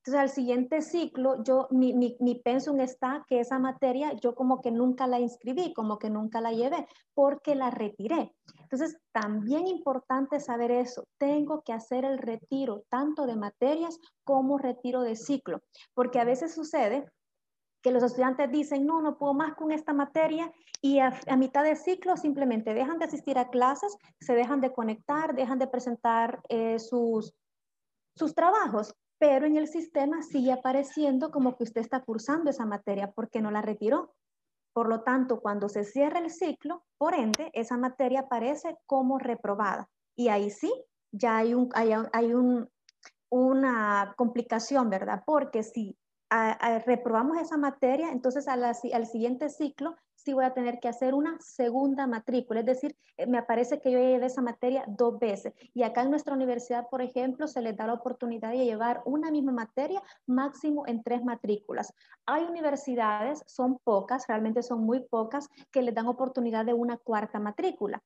Entonces, 0.00 0.20
al 0.20 0.30
siguiente 0.30 0.80
ciclo, 0.80 1.42
yo, 1.44 1.68
mi, 1.70 1.92
mi, 1.92 2.16
mi, 2.20 2.34
pensum 2.34 2.80
está 2.80 3.22
que 3.28 3.40
esa 3.40 3.58
materia 3.58 4.14
yo 4.14 4.34
como 4.34 4.62
que 4.62 4.70
nunca 4.70 5.06
la 5.06 5.20
inscribí, 5.20 5.74
como 5.74 5.98
que 5.98 6.08
nunca 6.08 6.40
la 6.40 6.52
llevé, 6.52 6.88
porque 7.12 7.54
la 7.54 7.70
retiré. 7.70 8.34
Entonces, 8.62 8.96
también 9.12 9.66
importante 9.66 10.40
saber 10.40 10.70
eso. 10.70 11.04
Tengo 11.18 11.60
que 11.60 11.74
hacer 11.74 12.06
el 12.06 12.16
retiro 12.16 12.84
tanto 12.88 13.26
de 13.26 13.36
materias 13.36 13.98
como 14.24 14.56
retiro 14.56 15.02
de 15.02 15.16
ciclo, 15.16 15.60
porque 15.92 16.18
a 16.18 16.24
veces 16.24 16.54
sucede 16.54 17.04
que 17.82 17.90
los 17.90 18.02
estudiantes 18.02 18.50
dicen, 18.50 18.86
no, 18.86 19.02
no 19.02 19.18
puedo 19.18 19.34
más 19.34 19.54
con 19.54 19.70
esta 19.70 19.92
materia 19.92 20.50
y 20.80 21.00
a, 21.00 21.12
mitad 21.36 21.62
de 21.62 21.76
ciclo 21.76 22.16
simplemente 22.16 22.72
dejan 22.72 22.98
de 22.98 23.04
asistir 23.04 23.38
a 23.38 23.50
clases, 23.50 23.94
se 24.18 24.34
dejan 24.34 24.62
de 24.62 24.72
conectar, 24.72 25.34
dejan 25.34 25.58
de 25.58 25.66
presentar 25.66 26.40
eh, 26.48 26.78
sus, 26.78 27.34
sus 28.16 28.34
trabajos 28.34 28.94
pero 29.20 29.44
en 29.44 29.58
el 29.58 29.68
sistema 29.68 30.22
sigue 30.22 30.50
apareciendo 30.50 31.30
como 31.30 31.54
que 31.54 31.64
usted 31.64 31.82
está 31.82 32.00
cursando 32.02 32.48
esa 32.48 32.64
materia 32.64 33.12
porque 33.12 33.42
no 33.42 33.50
la 33.50 33.60
retiró. 33.60 34.14
Por 34.72 34.88
lo 34.88 35.02
tanto, 35.02 35.40
cuando 35.40 35.68
se 35.68 35.84
cierra 35.84 36.20
el 36.20 36.30
ciclo, 36.30 36.84
por 36.96 37.14
ende, 37.14 37.50
esa 37.52 37.76
materia 37.76 38.20
aparece 38.20 38.78
como 38.86 39.18
reprobada. 39.18 39.90
Y 40.16 40.28
ahí 40.28 40.50
sí, 40.50 40.72
ya 41.12 41.36
hay, 41.36 41.52
un, 41.52 41.68
hay, 41.74 42.32
un, 42.32 42.70
una 43.28 44.14
complicación, 44.16 44.88
¿verdad? 44.88 45.22
Porque 45.26 45.64
si 45.64 45.98
reprobamos 46.86 47.38
esa 47.38 47.56
materia, 47.56 48.10
entonces 48.10 48.46
al 48.48 49.06
siguiente 49.06 49.48
ciclo 49.48 49.96
sí 50.24 50.34
voy 50.34 50.44
a 50.44 50.52
tener 50.52 50.80
que 50.80 50.88
hacer 50.88 51.14
una 51.14 51.38
segunda 51.40 52.06
matrícula, 52.06 52.60
es 52.60 52.66
decir, 52.66 52.96
eh, 53.16 53.26
me 53.26 53.38
aparece 53.38 53.80
que 53.80 53.90
yo 53.90 53.98
llevé 53.98 54.26
esa 54.26 54.42
materia 54.42 54.84
dos 54.86 55.18
veces. 55.18 55.54
Y 55.74 55.82
acá 55.82 56.02
en 56.02 56.10
nuestra 56.10 56.34
universidad, 56.34 56.88
por 56.88 57.02
ejemplo, 57.02 57.46
se 57.46 57.62
les 57.62 57.76
da 57.76 57.86
la 57.86 57.94
oportunidad 57.94 58.50
de 58.50 58.64
llevar 58.64 59.02
una 59.04 59.30
misma 59.30 59.52
materia 59.52 60.02
máximo 60.26 60.86
en 60.86 61.02
tres 61.02 61.24
matrículas. 61.24 61.94
Hay 62.26 62.44
universidades, 62.44 63.42
son 63.46 63.78
pocas, 63.78 64.26
realmente 64.28 64.62
son 64.62 64.84
muy 64.84 65.00
pocas, 65.00 65.48
que 65.70 65.82
les 65.82 65.94
dan 65.94 66.06
oportunidad 66.06 66.64
de 66.66 66.74
una 66.74 66.98
cuarta 66.98 67.38
matrícula. 67.38 68.02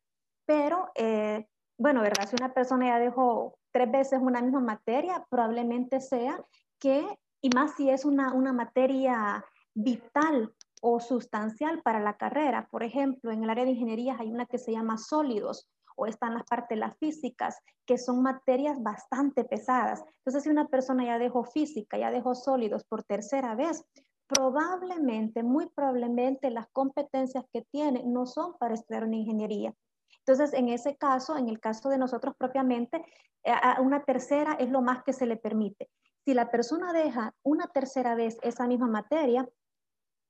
Pero, 0.46 0.90
eh, 0.94 1.46
bueno, 1.78 2.02
¿verdad? 2.02 2.28
Si 2.28 2.36
una 2.36 2.54
persona 2.54 2.86
ya 2.86 2.98
dejó 2.98 3.58
tres 3.72 3.90
veces 3.90 4.20
una 4.22 4.40
misma 4.40 4.60
materia, 4.60 5.26
probablemente 5.28 6.00
sea 6.00 6.38
que 6.78 7.18
y 7.44 7.50
más 7.50 7.74
si 7.76 7.90
es 7.90 8.06
una, 8.06 8.32
una 8.32 8.54
materia 8.54 9.44
vital 9.74 10.54
o 10.80 10.98
sustancial 10.98 11.82
para 11.82 12.00
la 12.00 12.16
carrera. 12.16 12.68
Por 12.70 12.82
ejemplo, 12.82 13.30
en 13.30 13.44
el 13.44 13.50
área 13.50 13.66
de 13.66 13.72
ingeniería 13.72 14.16
hay 14.18 14.32
una 14.32 14.46
que 14.46 14.56
se 14.56 14.72
llama 14.72 14.96
sólidos 14.96 15.68
o 15.94 16.06
están 16.06 16.32
las 16.32 16.44
partes 16.44 16.78
las 16.78 16.96
físicas, 16.96 17.60
que 17.84 17.98
son 17.98 18.22
materias 18.22 18.82
bastante 18.82 19.44
pesadas. 19.44 20.02
Entonces, 20.20 20.44
si 20.44 20.48
una 20.48 20.68
persona 20.68 21.04
ya 21.04 21.18
dejó 21.18 21.44
física, 21.44 21.98
ya 21.98 22.10
dejó 22.10 22.34
sólidos 22.34 22.82
por 22.84 23.04
tercera 23.04 23.54
vez, 23.54 23.84
probablemente, 24.26 25.42
muy 25.42 25.66
probablemente 25.66 26.48
las 26.48 26.68
competencias 26.68 27.44
que 27.52 27.60
tiene 27.70 28.04
no 28.06 28.24
son 28.24 28.56
para 28.56 28.72
estudiar 28.72 29.04
una 29.04 29.16
ingeniería. 29.16 29.74
Entonces, 30.20 30.54
en 30.54 30.70
ese 30.70 30.96
caso, 30.96 31.36
en 31.36 31.50
el 31.50 31.60
caso 31.60 31.90
de 31.90 31.98
nosotros 31.98 32.34
propiamente, 32.38 33.04
eh, 33.42 33.52
una 33.82 34.02
tercera 34.02 34.54
es 34.54 34.70
lo 34.70 34.80
más 34.80 35.04
que 35.04 35.12
se 35.12 35.26
le 35.26 35.36
permite. 35.36 35.90
Si 36.24 36.32
la 36.32 36.50
persona 36.50 36.92
deja 36.92 37.34
una 37.42 37.66
tercera 37.66 38.14
vez 38.14 38.38
esa 38.42 38.66
misma 38.66 38.86
materia, 38.86 39.48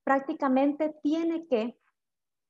prácticamente 0.05 0.95
tiene 1.03 1.47
que 1.47 1.79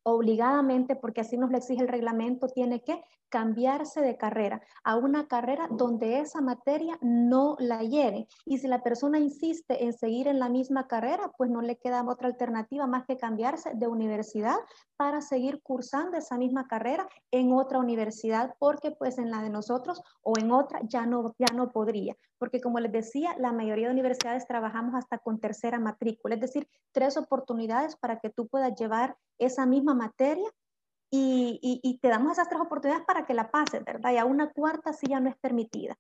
obligadamente, 0.05 0.95
porque 0.95 1.23
así 1.23 1.37
nos 1.37 1.51
lo 1.51 1.59
exige 1.59 1.83
el 1.83 1.89
reglamento, 1.89 2.47
tiene 2.49 2.83
que 2.83 3.03
cambiarse 3.35 4.01
de 4.01 4.17
carrera 4.17 4.63
a 4.85 4.97
una 4.97 5.27
carrera 5.27 5.67
donde 5.69 6.21
esa 6.21 6.41
materia 6.41 6.97
no 7.01 7.57
la 7.59 7.83
lleve. 7.83 8.29
Y 8.45 8.59
si 8.59 8.69
la 8.69 8.85
persona 8.85 9.19
insiste 9.19 9.85
en 9.85 9.93
seguir 9.93 10.29
en 10.29 10.39
la 10.39 10.49
misma 10.49 10.87
carrera, 10.87 11.33
pues 11.37 11.51
no 11.51 11.61
le 11.61 11.77
queda 11.77 12.05
otra 12.09 12.29
alternativa 12.29 12.87
más 12.87 13.07
que 13.07 13.17
cambiarse 13.17 13.73
de 13.75 13.89
universidad 13.89 14.55
para 14.97 15.21
seguir 15.21 15.61
cursando 15.63 16.17
esa 16.17 16.39
misma 16.39 16.69
carrera 16.69 17.09
en 17.33 17.53
otra 17.53 17.81
universidad, 17.81 18.55
porque 18.61 18.93
pues 18.93 19.19
en 19.19 19.33
la 19.33 19.43
de 19.43 19.51
nosotros 19.51 20.01
o 20.23 20.39
en 20.39 20.53
otra 20.53 20.81
ya 20.85 21.05
no, 21.05 21.35
ya 21.39 21.53
no 21.55 21.73
podría. 21.73 22.15
Porque 22.39 22.61
como 22.61 22.79
les 22.79 22.93
decía, 22.93 23.35
la 23.39 23.53
mayoría 23.53 23.87
de 23.87 23.95
universidades 23.95 24.47
trabajamos 24.47 24.95
hasta 24.95 25.19
con 25.19 25.41
tercera 25.41 25.81
matrícula, 25.81 26.35
es 26.35 26.41
decir, 26.41 26.69
tres 26.93 27.17
oportunidades 27.17 27.97
para 27.97 28.21
que 28.21 28.31
tú 28.31 28.47
puedas 28.47 28.79
llevar 28.79 29.17
esa 29.39 29.67
misma 29.67 29.94
materia 29.95 30.49
y, 31.11 31.99
te 32.03 32.09
damos 32.09 32.33
esas 32.33 32.49
tres 32.49 32.61
oportunidades 32.61 33.07
para 33.07 33.25
que 33.25 33.35
la 33.35 33.51
pases, 33.51 33.85
¿verdad? 33.85 34.13
Y 34.13 34.19
a 34.19 34.25
una 34.25 34.51
cuarta 34.51 34.93
sí 34.93 35.07
ya 35.09 35.21
no 35.21 35.29
es 35.29 35.37
permitida. 35.37 35.97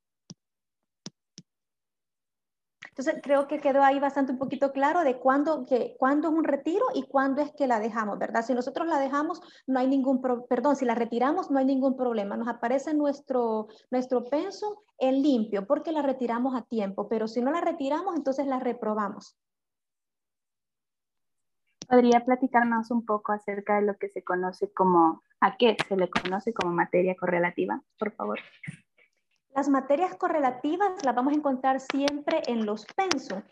Entonces, 2.88 3.20
creo 3.24 3.48
que 3.48 3.60
quedó 3.60 3.82
ahí 3.82 3.98
bastante 3.98 4.30
un 4.30 4.38
poquito 4.38 4.70
claro 4.70 5.02
de 5.02 5.18
cuándo, 5.18 5.66
que, 5.66 5.96
cuándo 5.98 6.28
es 6.28 6.34
un 6.34 6.44
retiro 6.44 6.84
y 6.94 7.02
cuándo 7.02 7.42
es 7.42 7.50
que 7.52 7.66
la 7.66 7.80
dejamos, 7.80 8.20
¿verdad? 8.20 8.44
Si 8.44 8.54
nosotros 8.54 8.86
la 8.86 9.00
dejamos, 9.00 9.40
no 9.66 9.80
hay 9.80 9.88
ningún, 9.88 10.22
perdón, 10.48 10.76
si 10.76 10.84
la 10.84 10.94
retiramos, 10.94 11.50
no 11.50 11.58
hay 11.58 11.64
ningún 11.64 11.96
problema. 11.96 12.36
Nos 12.36 12.46
aparece 12.46 12.94
nuestro, 12.94 13.66
nuestro 13.90 14.24
penso 14.24 14.84
en 14.98 15.22
limpio 15.22 15.66
porque 15.66 15.90
la 15.90 16.02
retiramos 16.02 16.54
a 16.54 16.62
tiempo, 16.62 17.08
pero 17.08 17.26
si 17.26 17.40
no 17.40 17.50
la 17.50 17.60
retiramos, 17.60 18.14
entonces 18.14 18.46
la 18.46 18.60
reprobamos. 18.60 19.36
¿Podría 21.94 22.24
platicarnos 22.24 22.90
un 22.90 23.06
poco 23.06 23.30
acerca 23.30 23.76
de 23.76 23.82
lo 23.82 23.96
que 23.96 24.08
se 24.08 24.24
conoce 24.24 24.72
como, 24.72 25.22
a 25.40 25.56
qué 25.56 25.76
se 25.86 25.96
le 25.96 26.10
conoce 26.10 26.52
como 26.52 26.72
materia 26.72 27.14
correlativa, 27.14 27.80
por 28.00 28.10
favor? 28.10 28.40
Las 29.54 29.68
materias 29.68 30.16
correlativas 30.16 31.04
las 31.04 31.14
vamos 31.14 31.34
a 31.34 31.36
encontrar 31.36 31.78
siempre 31.78 32.42
en 32.48 32.66
los 32.66 32.84
pensum. 32.96 33.42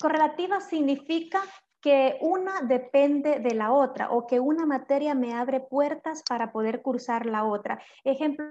Correlativa 0.00 0.60
significa 0.60 1.40
que 1.80 2.18
una 2.20 2.62
depende 2.62 3.38
de 3.38 3.54
la 3.54 3.70
otra 3.70 4.10
o 4.10 4.26
que 4.26 4.40
una 4.40 4.66
materia 4.66 5.14
me 5.14 5.32
abre 5.32 5.60
puertas 5.60 6.24
para 6.28 6.50
poder 6.50 6.82
cursar 6.82 7.26
la 7.26 7.44
otra. 7.44 7.80
Ejemplo 8.02 8.44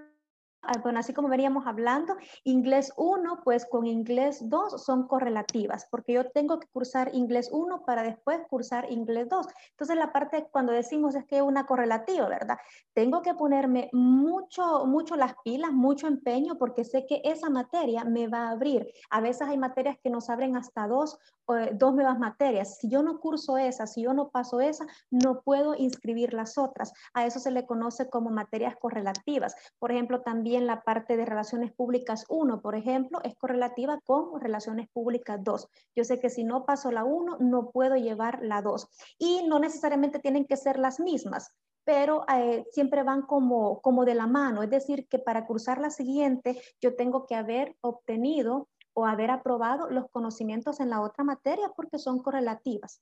bueno, 0.82 1.00
así 1.00 1.14
como 1.14 1.28
veníamos 1.28 1.68
hablando, 1.68 2.16
inglés 2.44 2.94
1, 2.98 3.42
pues 3.44 3.66
con 3.66 3.86
inglés 3.86 4.50
2 4.50 4.84
son 4.84 5.08
correlativas, 5.08 5.88
porque 5.92 6.14
yo 6.14 6.30
tengo 6.32 6.60
que 6.60 6.68
cursar 6.68 7.14
inglés 7.14 7.50
1 7.52 7.84
para 7.86 8.04
después 8.04 8.40
cursar 8.50 8.90
inglés 8.92 9.28
2. 9.30 9.48
Entonces, 9.72 9.98
la 9.98 10.12
parte 10.12 10.48
cuando 10.52 10.72
decimos 10.72 11.16
es 11.16 11.26
que 11.26 11.38
es 11.38 11.42
una 11.42 11.66
correlativa, 11.66 12.28
¿verdad? 12.30 12.58
Tengo 12.94 13.22
que 13.22 13.34
ponerme 13.34 13.90
mucho, 13.92 14.86
mucho 14.86 15.16
las 15.16 15.36
pilas, 15.44 15.72
mucho 15.72 16.08
empeño, 16.08 16.58
porque 16.58 16.86
sé 16.86 17.06
que 17.06 17.22
esa 17.26 17.50
materia 17.50 18.04
me 18.06 18.28
va 18.28 18.48
a 18.48 18.52
abrir. 18.52 18.88
A 19.10 19.20
veces 19.22 19.48
hay 19.48 19.58
materias 19.58 19.98
que 20.02 20.10
nos 20.10 20.30
abren 20.30 20.56
hasta 20.56 20.88
dos, 20.88 21.18
eh, 21.50 21.72
dos 21.74 21.94
nuevas 21.94 22.20
materias. 22.20 22.78
Si 22.78 22.90
yo 22.90 23.04
no 23.04 23.20
curso 23.20 23.58
esa, 23.58 23.86
si 23.86 24.04
yo 24.04 24.14
no 24.14 24.30
paso 24.30 24.62
esa, 24.62 24.86
no 25.12 25.42
puedo 25.42 25.76
inscribir 25.76 26.34
las 26.34 26.58
otras. 26.58 26.94
A 27.14 27.26
eso 27.26 27.40
se 27.40 27.52
le 27.52 27.66
conoce 27.66 28.10
como 28.10 28.30
materias 28.30 28.76
correlativas. 28.80 29.56
Por 29.80 29.92
ejemplo, 29.92 30.22
también 30.22 30.53
en 30.56 30.68
la 30.68 30.82
parte 30.82 31.18
de 31.18 31.26
relaciones 31.26 31.72
públicas 31.72 32.26
1, 32.30 32.62
por 32.62 32.76
ejemplo, 32.76 33.20
es 33.24 33.36
correlativa 33.36 34.00
con 34.04 34.40
relaciones 34.40 34.90
públicas 34.90 35.40
2. 35.44 35.70
Yo 35.96 36.04
sé 36.04 36.20
que 36.20 36.30
si 36.30 36.44
no 36.44 36.66
paso 36.66 36.92
la 36.92 37.04
1, 37.04 37.38
no 37.40 37.72
puedo 37.72 37.96
llevar 37.96 38.40
la 38.42 38.62
2. 38.62 38.88
Y 39.20 39.48
no 39.48 39.60
necesariamente 39.60 40.20
tienen 40.20 40.46
que 40.46 40.58
ser 40.58 40.80
las 40.80 41.00
mismas, 41.00 41.52
pero 41.84 42.26
eh, 42.30 42.66
siempre 42.72 43.04
van 43.04 43.24
como, 43.24 43.82
como 43.82 44.06
de 44.06 44.16
la 44.16 44.28
mano. 44.28 44.64
Es 44.64 44.70
decir, 44.70 45.08
que 45.08 45.20
para 45.20 45.46
cursar 45.46 45.80
la 45.80 45.90
siguiente, 45.90 46.62
yo 46.82 46.96
tengo 46.96 47.26
que 47.26 47.36
haber 47.36 47.76
obtenido 47.82 48.68
o 48.94 49.06
haber 49.06 49.32
aprobado 49.32 49.90
los 49.90 50.10
conocimientos 50.10 50.80
en 50.80 50.90
la 50.90 51.02
otra 51.02 51.24
materia 51.24 51.72
porque 51.76 51.98
son 51.98 52.20
correlativas. 52.22 53.02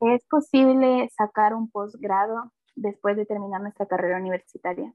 ¿Es 0.00 0.24
posible 0.26 1.08
sacar 1.14 1.54
un 1.54 1.70
posgrado 1.70 2.52
después 2.74 3.16
de 3.16 3.26
terminar 3.26 3.60
nuestra 3.60 3.86
carrera 3.86 4.18
universitaria? 4.18 4.94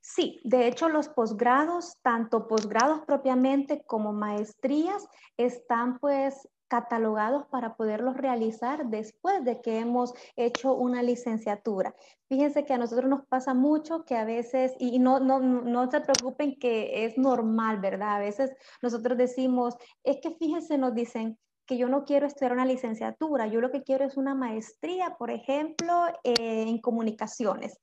Sí, 0.00 0.40
de 0.44 0.68
hecho 0.68 0.88
los 0.88 1.08
posgrados, 1.08 1.98
tanto 2.02 2.46
posgrados 2.46 3.00
propiamente 3.06 3.84
como 3.84 4.12
maestrías, 4.12 5.06
están 5.36 5.98
pues 5.98 6.48
catalogados 6.72 7.46
para 7.48 7.76
poderlos 7.76 8.16
realizar 8.16 8.86
después 8.86 9.44
de 9.44 9.60
que 9.60 9.78
hemos 9.78 10.14
hecho 10.36 10.72
una 10.72 11.02
licenciatura. 11.02 11.94
Fíjense 12.30 12.64
que 12.64 12.72
a 12.72 12.78
nosotros 12.78 13.10
nos 13.10 13.26
pasa 13.26 13.52
mucho 13.52 14.06
que 14.06 14.16
a 14.16 14.24
veces, 14.24 14.72
y 14.78 14.98
no, 14.98 15.20
no, 15.20 15.38
no 15.38 15.90
se 15.90 16.00
preocupen 16.00 16.58
que 16.58 17.04
es 17.04 17.18
normal, 17.18 17.78
¿verdad? 17.80 18.16
A 18.16 18.20
veces 18.20 18.52
nosotros 18.80 19.18
decimos, 19.18 19.76
es 20.02 20.18
que 20.22 20.30
fíjense, 20.30 20.78
nos 20.78 20.94
dicen, 20.94 21.38
que 21.72 21.78
yo 21.78 21.88
no 21.88 22.04
quiero 22.04 22.26
estudiar 22.26 22.52
una 22.52 22.66
licenciatura, 22.66 23.46
yo 23.46 23.62
lo 23.62 23.70
que 23.70 23.82
quiero 23.82 24.04
es 24.04 24.18
una 24.18 24.34
maestría, 24.34 25.16
por 25.18 25.30
ejemplo, 25.30 26.04
en 26.22 26.78
comunicaciones 26.82 27.78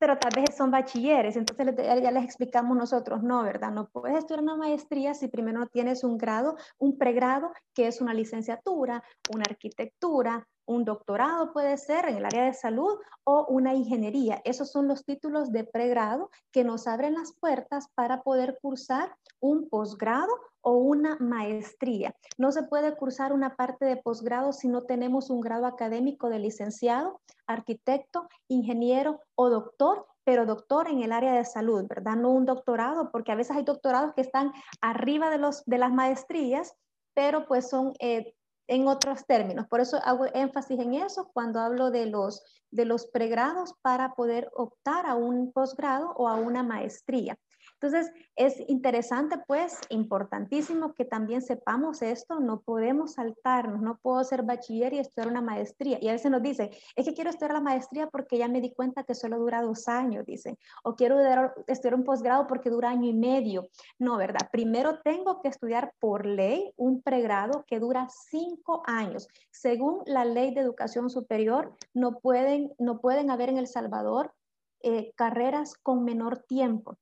pero 0.00 0.16
tal 0.16 0.30
vez 0.34 0.56
son 0.56 0.70
bachilleres, 0.70 1.36
entonces 1.36 1.76
ya 1.76 2.10
les 2.10 2.24
explicamos 2.24 2.74
nosotros, 2.74 3.22
no, 3.22 3.42
¿verdad? 3.42 3.70
No 3.70 3.90
puedes 3.90 4.16
estudiar 4.16 4.42
una 4.42 4.56
maestría 4.56 5.12
si 5.12 5.28
primero 5.28 5.58
no 5.60 5.66
tienes 5.66 6.04
un 6.04 6.16
grado, 6.16 6.56
un 6.78 6.96
pregrado, 6.96 7.52
que 7.74 7.86
es 7.86 8.00
una 8.00 8.14
licenciatura, 8.14 9.04
una 9.30 9.44
arquitectura, 9.46 10.48
un 10.70 10.84
doctorado 10.84 11.52
puede 11.52 11.76
ser 11.76 12.08
en 12.08 12.18
el 12.18 12.24
área 12.24 12.44
de 12.44 12.54
salud 12.54 12.96
o 13.24 13.44
una 13.48 13.74
ingeniería. 13.74 14.40
Esos 14.44 14.70
son 14.70 14.86
los 14.86 15.04
títulos 15.04 15.50
de 15.50 15.64
pregrado 15.64 16.30
que 16.52 16.62
nos 16.62 16.86
abren 16.86 17.14
las 17.14 17.32
puertas 17.32 17.88
para 17.96 18.22
poder 18.22 18.56
cursar 18.62 19.12
un 19.40 19.68
posgrado 19.68 20.32
o 20.60 20.74
una 20.74 21.16
maestría. 21.18 22.14
No 22.38 22.52
se 22.52 22.62
puede 22.62 22.94
cursar 22.94 23.32
una 23.32 23.56
parte 23.56 23.84
de 23.84 23.96
posgrado 23.96 24.52
si 24.52 24.68
no 24.68 24.82
tenemos 24.82 25.28
un 25.28 25.40
grado 25.40 25.66
académico 25.66 26.28
de 26.28 26.38
licenciado, 26.38 27.20
arquitecto, 27.48 28.28
ingeniero 28.48 29.20
o 29.34 29.50
doctor 29.50 30.06
pero 30.22 30.46
doctor 30.46 30.86
en 30.86 31.02
el 31.02 31.10
área 31.10 31.32
de 31.32 31.44
salud, 31.44 31.86
¿verdad? 31.88 32.14
No 32.14 32.30
un 32.30 32.44
doctorado, 32.44 33.10
porque 33.10 33.32
a 33.32 33.34
veces 33.34 33.56
hay 33.56 33.64
doctorados 33.64 34.12
que 34.14 34.20
están 34.20 34.52
arriba 34.80 35.28
de, 35.30 35.38
los, 35.38 35.64
de 35.64 35.78
las 35.78 35.92
maestrías, 35.92 36.76
pero 37.14 37.46
pues 37.46 37.68
son 37.68 37.94
eh, 37.98 38.34
en 38.70 38.86
otros 38.86 39.26
términos. 39.26 39.66
Por 39.66 39.80
eso 39.80 39.98
hago 40.04 40.26
énfasis 40.32 40.78
en 40.78 40.94
eso 40.94 41.28
cuando 41.34 41.58
hablo 41.58 41.90
de 41.90 42.06
los, 42.06 42.44
de 42.70 42.84
los 42.84 43.08
pregrados 43.08 43.74
para 43.82 44.14
poder 44.14 44.48
optar 44.54 45.06
a 45.06 45.16
un 45.16 45.52
posgrado 45.52 46.12
o 46.16 46.28
a 46.28 46.36
una 46.36 46.62
maestría. 46.62 47.36
Entonces, 47.82 48.12
es 48.36 48.60
interesante, 48.68 49.38
pues, 49.46 49.80
importantísimo 49.88 50.92
que 50.92 51.06
también 51.06 51.40
sepamos 51.40 52.02
esto, 52.02 52.38
no 52.38 52.60
podemos 52.60 53.14
saltarnos, 53.14 53.80
no 53.80 53.98
puedo 54.02 54.22
ser 54.22 54.42
bachiller 54.42 54.92
y 54.92 54.98
estudiar 54.98 55.28
una 55.28 55.40
maestría. 55.40 55.96
Y 55.98 56.08
a 56.08 56.12
veces 56.12 56.30
nos 56.30 56.42
dicen, 56.42 56.68
es 56.94 57.06
que 57.06 57.14
quiero 57.14 57.30
estudiar 57.30 57.54
la 57.54 57.60
maestría 57.60 58.08
porque 58.08 58.36
ya 58.36 58.48
me 58.48 58.60
di 58.60 58.74
cuenta 58.74 59.04
que 59.04 59.14
solo 59.14 59.38
dura 59.38 59.62
dos 59.62 59.88
años, 59.88 60.26
dicen, 60.26 60.58
o 60.84 60.94
quiero 60.94 61.18
estudiar 61.66 61.94
un 61.94 62.04
posgrado 62.04 62.46
porque 62.46 62.68
dura 62.68 62.90
año 62.90 63.08
y 63.08 63.14
medio. 63.14 63.70
No, 63.98 64.18
¿verdad? 64.18 64.50
Primero 64.52 65.00
tengo 65.00 65.40
que 65.40 65.48
estudiar 65.48 65.94
por 65.98 66.26
ley 66.26 66.74
un 66.76 67.00
pregrado 67.00 67.64
que 67.66 67.80
dura 67.80 68.08
cinco 68.28 68.82
años. 68.84 69.26
Según 69.50 70.02
la 70.04 70.26
ley 70.26 70.52
de 70.52 70.60
educación 70.60 71.08
superior, 71.08 71.74
no 71.94 72.18
pueden, 72.18 72.74
no 72.78 73.00
pueden 73.00 73.30
haber 73.30 73.48
en 73.48 73.56
El 73.56 73.68
Salvador 73.68 74.34
eh, 74.82 75.12
carreras 75.16 75.74
con 75.82 76.04
menor 76.04 76.44
tiempo. 76.46 76.98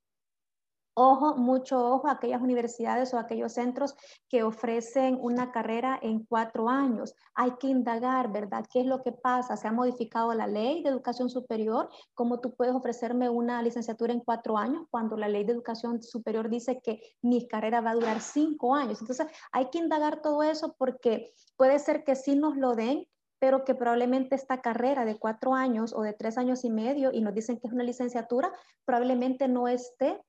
Ojo, 1.01 1.37
mucho 1.37 1.79
ojo 1.93 2.09
a 2.09 2.15
aquellas 2.15 2.43
universidades 2.43 3.15
o 3.15 3.19
aquellos 3.19 3.53
centros 3.53 3.95
que 4.29 4.43
ofrecen 4.43 5.17
una 5.21 5.53
carrera 5.53 5.97
en 6.03 6.25
cuatro 6.25 6.69
años. 6.69 7.15
Hay 7.35 7.53
que 7.61 7.69
indagar, 7.69 8.33
¿verdad? 8.33 8.65
¿Qué 8.69 8.81
es 8.81 8.87
lo 8.87 9.01
que 9.05 9.13
pasa? 9.13 9.57
¿Se 9.57 9.69
ha 9.69 9.73
modificado 9.73 10.35
la 10.35 10.49
ley 10.49 10.83
de 10.83 10.89
educación 10.89 11.31
superior? 11.31 11.89
¿Cómo 12.15 12.41
tú 12.41 12.53
puedes 12.57 12.75
ofrecerme 12.75 13.31
una 13.31 13.63
licenciatura 13.63 14.13
en 14.13 14.19
cuatro 14.19 14.59
años 14.59 14.89
cuando 14.91 15.17
la 15.17 15.29
ley 15.29 15.45
de 15.45 15.53
educación 15.53 16.03
superior 16.03 16.51
dice 16.51 16.81
que 16.83 17.01
mi 17.23 17.47
carrera 17.47 17.81
va 17.81 17.91
a 17.91 17.95
durar 17.95 18.21
cinco 18.21 18.75
años? 18.75 19.01
Entonces, 19.01 19.29
hay 19.53 19.71
que 19.71 19.79
indagar 19.79 20.21
todo 20.21 20.43
eso 20.43 20.75
porque 20.77 21.33
puede 21.57 21.79
ser 21.79 22.03
que 22.03 22.17
sí 22.17 22.35
nos 22.35 22.57
lo 22.57 22.75
den, 22.75 23.07
pero 23.39 23.65
que 23.65 23.77
probablemente 23.77 24.35
esta 24.35 24.61
carrera 24.61 25.05
de 25.05 25.17
cuatro 25.17 25.55
años 25.55 25.95
o 25.95 26.03
de 26.03 26.13
tres 26.13 26.39
años 26.39 26.65
y 26.65 26.71
medio 26.71 27.13
y 27.13 27.21
nos 27.21 27.35
dicen 27.35 27.61
que 27.61 27.69
es 27.69 27.73
una 27.73 27.85
licenciatura, 27.85 28.53
probablemente 28.85 29.47
no 29.47 29.69
esté 29.69 30.21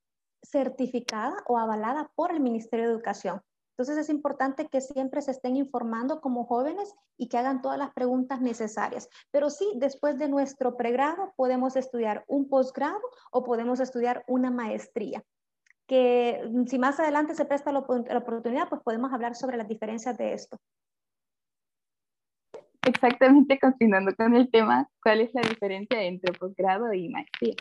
certificada 0.43 1.36
o 1.47 1.58
avalada 1.58 2.12
por 2.15 2.32
el 2.32 2.39
Ministerio 2.39 2.88
de 2.88 2.93
Educación. 2.93 3.41
Entonces 3.80 3.97
es 3.97 4.10
importante 4.10 4.67
que 4.67 4.82
siempre 4.82 5.21
se 5.21 5.32
estén 5.32 5.56
informando 5.56 6.19
como 6.19 6.43
jóvenes 6.43 6.93
y 7.17 7.30
que 7.30 7.38
hagan 7.38 7.62
todas 7.62 7.78
las 7.78 7.93
preguntas 7.93 8.41
necesarias. 8.41 9.08
Pero 9.32 9.49
sí, 9.49 9.65
después 9.78 10.19
de 10.19 10.28
nuestro 10.28 10.75
pregrado 10.75 11.34
podemos 11.38 11.78
estudiar 11.78 12.25
un 12.28 12.49
posgrado 12.49 12.99
o 13.32 13.41
podemos 13.45 13.80
estudiar 13.80 14.25
una 14.28 14.52
maestría. 14.52 15.23
Que 15.88 16.45
mm, 16.52 16.65
si 16.65 16.78
más 16.78 16.99
adelante 16.99 17.36
se 17.36 17.45
presta 17.45 17.71
la, 17.71 17.80
oportunidad, 17.80 18.67
pues 18.67 18.82
podemos 18.84 19.13
hablar 19.13 19.34
sobre 19.36 19.56
las 19.56 19.69
diferencias 19.69 20.17
de 20.17 20.34
esto. 20.34 20.58
Exactamente, 22.86 23.58
continuando 23.60 24.13
con 24.13 24.36
el 24.36 24.52
tema, 24.52 24.89
¿cuál 25.02 25.21
es 25.21 25.34
la 25.34 25.41
diferencia 25.41 26.04
entre 26.04 26.34
posgrado 26.34 26.91
y 26.93 27.08
maestría? 27.08 27.56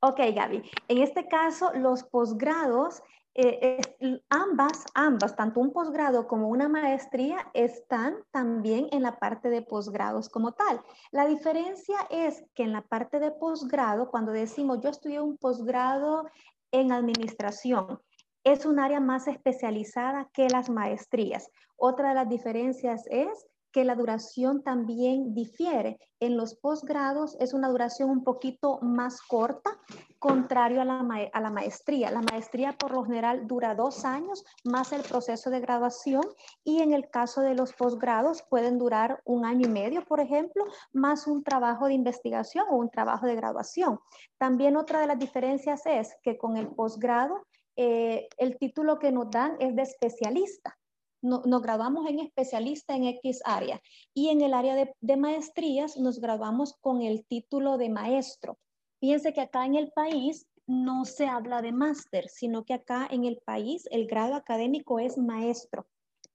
Ok, 0.00 0.20
Gaby. 0.34 0.62
En 0.88 0.98
este 0.98 1.28
caso, 1.28 1.72
los 1.74 2.04
posgrados, 2.04 3.02
eh, 3.34 3.80
ambas, 4.28 4.84
ambas, 4.94 5.36
tanto 5.36 5.60
un 5.60 5.72
posgrado 5.72 6.26
como 6.26 6.48
una 6.48 6.68
maestría, 6.68 7.50
están 7.54 8.16
también 8.30 8.88
en 8.92 9.02
la 9.02 9.18
parte 9.18 9.50
de 9.50 9.62
posgrados 9.62 10.28
como 10.28 10.52
tal. 10.52 10.80
La 11.12 11.26
diferencia 11.26 11.98
es 12.10 12.44
que 12.54 12.64
en 12.64 12.72
la 12.72 12.82
parte 12.82 13.20
de 13.20 13.30
posgrado, 13.30 14.10
cuando 14.10 14.32
decimos 14.32 14.80
yo 14.82 14.90
estudié 14.90 15.20
un 15.20 15.36
posgrado 15.36 16.28
en 16.72 16.92
administración, 16.92 18.00
es 18.44 18.64
un 18.64 18.78
área 18.78 19.00
más 19.00 19.28
especializada 19.28 20.28
que 20.32 20.48
las 20.48 20.70
maestrías. 20.70 21.50
Otra 21.76 22.10
de 22.10 22.14
las 22.14 22.28
diferencias 22.28 23.06
es 23.10 23.46
que 23.72 23.84
la 23.84 23.94
duración 23.94 24.62
también 24.62 25.34
difiere. 25.34 25.98
En 26.18 26.36
los 26.36 26.54
posgrados 26.54 27.36
es 27.40 27.54
una 27.54 27.68
duración 27.68 28.10
un 28.10 28.24
poquito 28.24 28.78
más 28.82 29.22
corta, 29.22 29.70
contrario 30.18 30.82
a 30.82 30.84
la, 30.84 31.30
a 31.32 31.40
la 31.40 31.50
maestría. 31.50 32.10
La 32.10 32.20
maestría 32.20 32.72
por 32.72 32.92
lo 32.92 33.04
general 33.04 33.46
dura 33.46 33.74
dos 33.74 34.04
años 34.04 34.44
más 34.64 34.92
el 34.92 35.02
proceso 35.02 35.50
de 35.50 35.60
graduación 35.60 36.22
y 36.62 36.82
en 36.82 36.92
el 36.92 37.08
caso 37.08 37.40
de 37.40 37.54
los 37.54 37.72
posgrados 37.72 38.42
pueden 38.50 38.78
durar 38.78 39.22
un 39.24 39.46
año 39.46 39.66
y 39.66 39.70
medio, 39.70 40.04
por 40.04 40.20
ejemplo, 40.20 40.64
más 40.92 41.26
un 41.26 41.42
trabajo 41.42 41.86
de 41.86 41.94
investigación 41.94 42.66
o 42.70 42.76
un 42.76 42.90
trabajo 42.90 43.26
de 43.26 43.36
graduación. 43.36 43.98
También 44.36 44.76
otra 44.76 45.00
de 45.00 45.06
las 45.06 45.18
diferencias 45.18 45.86
es 45.86 46.14
que 46.22 46.36
con 46.36 46.56
el 46.56 46.68
posgrado 46.68 47.46
eh, 47.76 48.28
el 48.36 48.58
título 48.58 48.98
que 48.98 49.12
nos 49.12 49.30
dan 49.30 49.56
es 49.58 49.74
de 49.74 49.82
especialista 49.82 50.79
nos 51.22 51.62
graduamos 51.62 52.08
en 52.08 52.20
especialista 52.20 52.94
en 52.94 53.04
X 53.04 53.40
área 53.44 53.80
y 54.14 54.28
en 54.28 54.40
el 54.40 54.54
área 54.54 54.74
de, 54.74 55.16
maestrías 55.16 55.96
nos 55.96 56.20
graduamos 56.20 56.74
con 56.80 57.02
el 57.02 57.24
título 57.26 57.78
de 57.78 57.90
maestro. 57.90 58.58
Fíjense 59.00 59.32
que 59.32 59.40
acá 59.40 59.66
en 59.66 59.74
el 59.74 59.90
país 59.92 60.46
no 60.66 61.04
se 61.04 61.26
habla 61.26 61.62
de 61.62 61.72
máster, 61.72 62.28
sino 62.28 62.64
que 62.64 62.74
acá 62.74 63.08
en 63.10 63.24
el 63.24 63.38
país 63.44 63.88
el 63.90 64.06
grado 64.06 64.34
académico 64.34 64.98
es 64.98 65.18
maestro. 65.18 65.86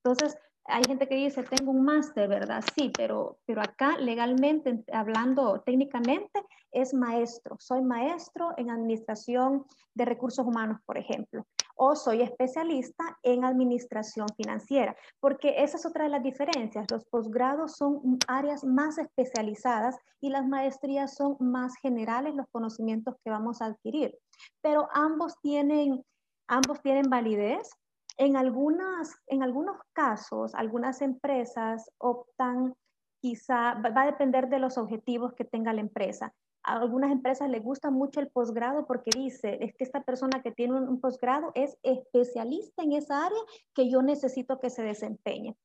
Entonces, 0.03 0.37
hay 0.65 0.81
gente 0.87 1.07
que 1.07 1.15
dice, 1.15 1.43
tengo 1.43 1.71
un 1.71 1.83
máster, 1.83 2.27
¿verdad? 2.27 2.63
Sí, 2.75 2.91
pero, 2.95 3.37
pero 3.45 3.61
acá 3.61 3.97
legalmente, 3.97 4.83
hablando 4.91 5.61
técnicamente, 5.61 6.43
es 6.71 6.93
maestro. 6.93 7.55
Soy 7.59 7.81
maestro 7.81 8.49
en 8.57 8.71
administración 8.71 9.65
de 9.93 10.05
recursos 10.05 10.45
humanos, 10.45 10.79
por 10.85 10.97
ejemplo, 10.97 11.45
o 11.75 11.95
soy 11.95 12.21
especialista 12.21 13.03
en 13.23 13.45
administración 13.45 14.27
financiera, 14.35 14.95
porque 15.19 15.63
esa 15.63 15.77
es 15.77 15.85
otra 15.85 16.05
de 16.05 16.09
las 16.09 16.23
diferencias. 16.23 16.85
Los 16.89 17.05
posgrados 17.05 17.75
son 17.77 18.17
áreas 18.27 18.63
más 18.63 18.97
especializadas 18.97 19.97
y 20.21 20.29
las 20.29 20.47
maestrías 20.47 21.15
son 21.15 21.35
más 21.39 21.75
generales, 21.81 22.35
los 22.35 22.47
conocimientos 22.51 23.15
que 23.23 23.29
vamos 23.29 23.61
a 23.61 23.67
adquirir. 23.67 24.17
Pero 24.61 24.87
ambos 24.93 25.35
tienen, 25.41 26.03
ambos 26.47 26.81
tienen 26.81 27.09
validez 27.09 27.69
en, 28.17 28.37
algunas, 28.37 29.15
en 29.27 29.43
algunos 29.43 29.77
casos, 29.93 30.55
algunas 30.55 31.01
empresas 31.01 31.91
optan, 31.97 32.73
quizá, 33.21 33.73
va 33.73 34.03
a 34.03 34.05
depender 34.05 34.47
de 34.47 34.59
los 34.59 34.77
objetivos 34.77 35.33
que 35.33 35.45
tenga 35.45 35.73
la 35.73 35.81
empresa. 35.81 36.33
A 36.65 36.77
algunas 36.77 37.11
empresas 37.11 37.49
les 37.49 37.63
gusta 37.63 37.91
mucho 37.91 38.19
el 38.19 38.29
posgrado 38.29 38.85
porque 38.85 39.11
dice, 39.15 39.57
es 39.61 39.75
que 39.75 39.83
esta 39.83 40.01
persona 40.03 40.41
que 40.41 40.51
tiene 40.51 40.73
un, 40.73 40.99
posgrado 40.99 41.51
es 41.53 41.77
especialista 41.83 42.83
en 42.83 42.93
esa 42.93 43.25
área 43.25 43.39
que 43.73 43.89
yo 43.89 44.01
necesito 44.01 44.59
que 44.59 44.69
se 44.69 44.83
desempeñe 44.83 45.55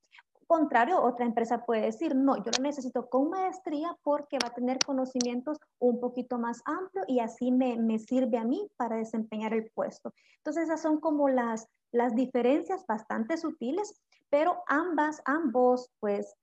contrario, 0.50 1.00
otra 1.00 1.26
empresa 1.26 1.64
puede 1.64 1.82
decir, 1.82 2.16
no, 2.16 2.36
yo 2.38 2.50
lo 2.58 2.64
necesito 2.64 3.08
con 3.08 3.30
maestría 3.30 3.96
porque 4.02 4.36
va 4.42 4.48
a 4.48 4.52
tener 4.52 4.80
conocimientos 4.84 5.58
un 5.78 6.00
poquito 6.00 6.40
más 6.40 6.60
amplios 6.64 7.04
y 7.06 7.20
así 7.20 7.52
me, 7.52 7.76
me, 7.76 8.00
sirve 8.00 8.36
a 8.36 8.42
mí 8.42 8.68
para 8.76 8.96
desempeñar 8.96 9.54
el 9.54 9.70
puesto. 9.70 10.12
Entonces, 10.38 10.64
esas 10.64 10.82
son 10.82 10.98
como 10.98 11.28
las, 11.28 11.68
las 11.92 12.16
diferencias 12.16 12.84
bastante 12.84 13.36
sutiles, 13.36 14.02
pero 14.28 14.64
ambas, 14.66 15.22
ambos, 15.24 15.88
pues, 16.00 16.34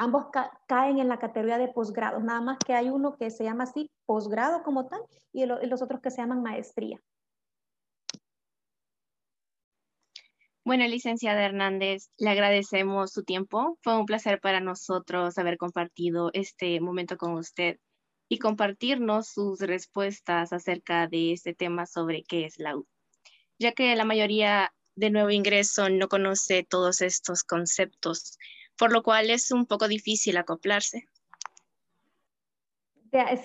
ambos 0.00 0.26
caen 0.66 0.98
en 0.98 1.08
la 1.08 1.18
categoría 1.18 1.58
de 1.58 1.68
posgrado, 1.68 2.20
nada 2.20 2.40
más 2.40 2.58
que 2.58 2.72
hay 2.72 2.88
uno 2.88 3.16
que 3.16 3.30
se 3.30 3.44
llama 3.44 3.64
así 3.64 3.90
posgrado 4.06 4.62
como 4.62 4.88
tal 4.88 5.02
y, 5.32 5.44
los 5.44 5.82
otros 5.82 6.00
que 6.00 6.10
se 6.10 6.22
llaman 6.22 6.42
maestría. 6.42 6.98
Bueno, 10.64 10.86
licenciada 10.86 11.44
Hernández, 11.44 12.10
le 12.18 12.30
agradecemos 12.30 13.12
su 13.12 13.24
tiempo. 13.24 13.78
Fue 13.82 13.98
un 13.98 14.06
placer 14.06 14.40
para 14.40 14.60
nosotros 14.60 15.36
haber 15.38 15.58
compartido 15.58 16.30
este 16.32 16.80
momento 16.80 17.16
con 17.16 17.34
usted 17.34 17.78
y 18.28 18.38
compartirnos 18.38 19.28
sus 19.28 19.60
respuestas 19.60 20.52
acerca 20.52 21.08
de 21.08 21.32
este 21.32 21.54
tema 21.54 21.86
sobre 21.86 22.22
qué 22.22 22.46
es 22.46 22.58
la 22.58 22.76
U 22.76 22.86
ya 23.60 23.72
que 23.72 23.94
la 23.94 24.06
mayoría 24.06 24.72
de 24.96 25.10
nuevo 25.10 25.30
ingreso 25.30 25.90
no 25.90 26.08
conoce 26.08 26.66
todos 26.68 27.02
estos 27.02 27.44
conceptos, 27.44 28.38
por 28.80 28.92
lo 28.92 29.02
cual 29.02 29.28
es 29.28 29.52
un 29.52 29.66
poco 29.66 29.88
difícil 29.88 30.38
acoplarse. 30.38 31.04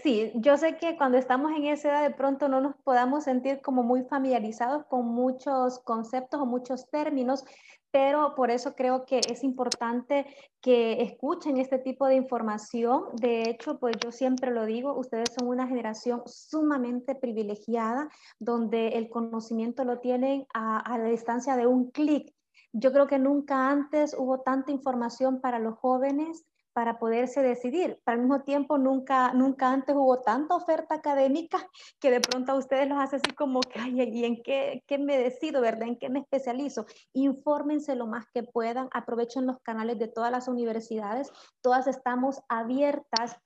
Sí, 0.02 0.32
yo 0.36 0.58
sé 0.58 0.78
que 0.78 0.96
cuando 0.96 1.18
estamos 1.18 1.52
en 1.52 1.66
esa 1.66 1.90
edad 1.90 2.04
de 2.04 2.16
pronto 2.16 2.48
no 2.48 2.62
nos 2.62 2.76
podamos 2.84 3.26
sentir 3.26 3.62
como 3.62 3.84
muy 3.84 4.04
familiarizados 4.04 4.86
con 4.86 5.08
muchos 5.08 5.80
conceptos 5.80 6.40
o 6.40 6.46
muchos 6.46 6.90
términos, 6.90 7.44
pero 7.92 8.36
por 8.36 8.52
eso 8.52 8.76
creo 8.76 9.06
que 9.06 9.20
es 9.28 9.44
importante 9.44 10.26
que 10.62 11.02
escuchen 11.02 11.58
este 11.58 11.80
tipo 11.80 12.06
de 12.08 12.16
información. 12.16 13.06
De 13.14 13.50
hecho, 13.50 13.80
pues 13.80 13.96
yo 14.04 14.12
siempre 14.12 14.52
lo 14.52 14.66
digo, 14.66 14.94
ustedes 14.94 15.30
son 15.38 15.48
una 15.48 15.68
generación 15.68 16.22
sumamente 16.28 17.16
privilegiada, 17.16 18.08
donde 18.40 18.90
el 18.90 19.10
conocimiento 19.10 19.84
lo 19.84 20.00
tienen 20.00 20.46
a, 20.54 20.80
a 20.80 20.98
la 20.98 21.10
distancia 21.10 21.58
de 21.58 21.66
un 21.66 21.90
clic. 21.90 22.35
Yo 22.78 22.92
creo 22.92 23.08
que 23.08 23.20
nunca 23.20 23.70
antes 23.70 24.14
hubo 24.18 24.42
tanta 24.42 24.70
información 24.70 25.40
para 25.40 25.60
los 25.60 25.76
jóvenes 25.78 26.46
para 26.74 27.00
poderse 27.00 27.42
decidir. 27.42 28.02
Pero 28.04 28.16
al 28.16 28.20
mismo 28.20 28.44
tiempo, 28.44 28.78
nunca, 28.78 29.32
nunca 29.34 29.72
antes 29.72 29.96
hubo 29.96 30.20
tanta 30.20 30.56
oferta 30.56 30.96
académica 30.96 31.58
que 32.02 32.12
de 32.12 32.20
pronto 32.20 32.52
a 32.52 32.56
ustedes 32.56 32.90
los 32.90 33.00
hace 33.00 33.16
así 33.16 33.34
como 33.34 33.62
que, 33.62 33.80
ay, 33.80 34.02
¿y 34.02 34.26
en 34.26 34.44
qué, 34.44 34.84
qué 34.88 34.98
me 34.98 35.18
decido, 35.18 35.62
verdad? 35.62 35.88
¿En 35.88 35.98
qué 35.98 36.10
me 36.10 36.20
especializo? 36.20 36.86
Infórmense 37.14 37.96
lo 37.96 38.08
más 38.08 38.26
que 38.34 38.44
puedan, 38.44 38.90
aprovechen 38.92 39.46
los 39.46 39.58
canales 39.62 39.98
de 39.98 40.10
todas 40.10 40.32
las 40.32 40.50
universidades, 40.50 41.32
todas 41.62 41.88
estamos 41.88 42.42
abiertas 42.50 43.40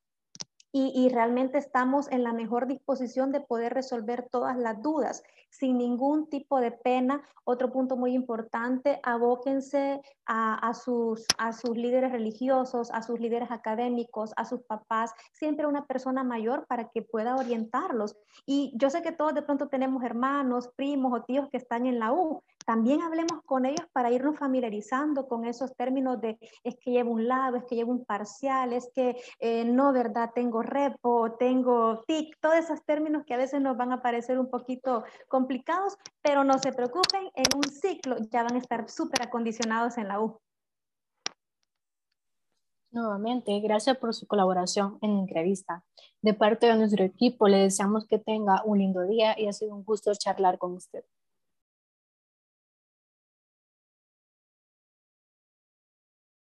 y, 0.71 1.09
realmente 1.09 1.57
estamos 1.57 2.11
en 2.11 2.23
la 2.23 2.31
mejor 2.31 2.67
disposición 2.67 3.31
de 3.31 3.41
poder 3.41 3.73
resolver 3.73 4.27
todas 4.29 4.55
las 4.55 4.81
dudas 4.83 5.23
sin 5.49 5.79
ningún 5.79 6.29
tipo 6.29 6.59
de 6.59 6.71
pena. 6.71 7.23
Otro 7.43 7.71
punto 7.71 7.97
muy 7.97 8.13
importante, 8.13 8.99
abóquense 9.01 9.99
a, 10.27 10.55
a, 10.55 10.73
sus, 10.75 11.25
a 11.39 11.53
sus 11.53 11.75
líderes 11.75 12.11
religiosos, 12.11 12.91
a 12.91 13.01
sus 13.01 13.19
líderes 13.19 13.49
académicos, 13.49 14.31
a 14.35 14.45
sus 14.45 14.61
papás, 14.61 15.11
siempre 15.33 15.65
una 15.65 15.87
persona 15.87 16.23
mayor 16.23 16.67
para 16.67 16.89
que 16.89 17.01
pueda 17.01 17.35
orientarlos. 17.35 18.15
Y 18.45 18.71
yo 18.75 18.91
sé 18.91 19.01
que 19.01 19.11
todos 19.11 19.33
de 19.33 19.41
pronto 19.41 19.69
tenemos 19.69 20.03
hermanos, 20.03 20.69
primos 20.75 21.13
o 21.13 21.23
tíos 21.23 21.49
que 21.49 21.57
están 21.57 21.87
en 21.87 21.97
la 21.97 22.11
U, 22.13 22.43
también 22.69 23.01
hablemos 23.01 23.41
con 23.45 23.65
ellos 23.65 23.87
para 23.93 24.11
irnos 24.11 24.37
familiarizando 24.37 25.27
con 25.27 25.43
esos 25.43 25.75
términos 25.75 26.21
de 26.21 26.37
es 26.63 26.75
que 26.79 26.91
llevo 26.91 27.09
un 27.09 27.27
lado, 27.27 27.57
es 27.57 27.63
que 27.63 27.73
llevo 27.73 27.91
un 27.91 28.05
parcial, 28.05 28.73
es 28.73 28.91
que 28.93 29.19
eh, 29.39 29.65
no, 29.65 29.91
¿verdad? 29.91 30.29
Tengo 30.35 30.61
repo, 30.61 31.31
tengo 31.39 32.03
TIC, 32.05 32.37
todos 32.39 32.57
esos 32.57 32.85
términos 32.85 33.23
que 33.25 33.33
a 33.33 33.37
veces 33.37 33.59
nos 33.59 33.75
van 33.75 33.91
a 33.91 34.03
parecer 34.03 34.37
un 34.37 34.51
poquito 34.51 35.03
complicados, 35.27 35.97
pero 36.21 36.43
no 36.43 36.59
se 36.59 36.71
preocupen, 36.71 37.31
en 37.33 37.47
un 37.55 37.63
ciclo 37.63 38.17
ya 38.31 38.43
van 38.43 38.53
a 38.53 38.59
estar 38.59 38.87
súper 38.87 39.23
acondicionados 39.23 39.97
en 39.97 40.07
la 40.07 40.21
U. 40.21 40.39
Nuevamente, 42.91 43.59
gracias 43.61 43.97
por 43.97 44.13
su 44.13 44.27
colaboración 44.27 44.99
en 45.01 45.15
la 45.15 45.21
entrevista. 45.21 45.83
De 46.21 46.35
parte 46.35 46.67
de 46.67 46.75
nuestro 46.75 47.03
equipo, 47.03 47.47
le 47.47 47.57
deseamos 47.57 48.05
que 48.05 48.19
tenga 48.19 48.61
un 48.63 48.77
lindo 48.77 49.07
día 49.07 49.33
y 49.39 49.47
ha 49.47 49.53
sido 49.53 49.73
un 49.73 49.83
gusto 49.83 50.11
charlar 50.13 50.59
con 50.59 50.73
usted. 50.73 51.03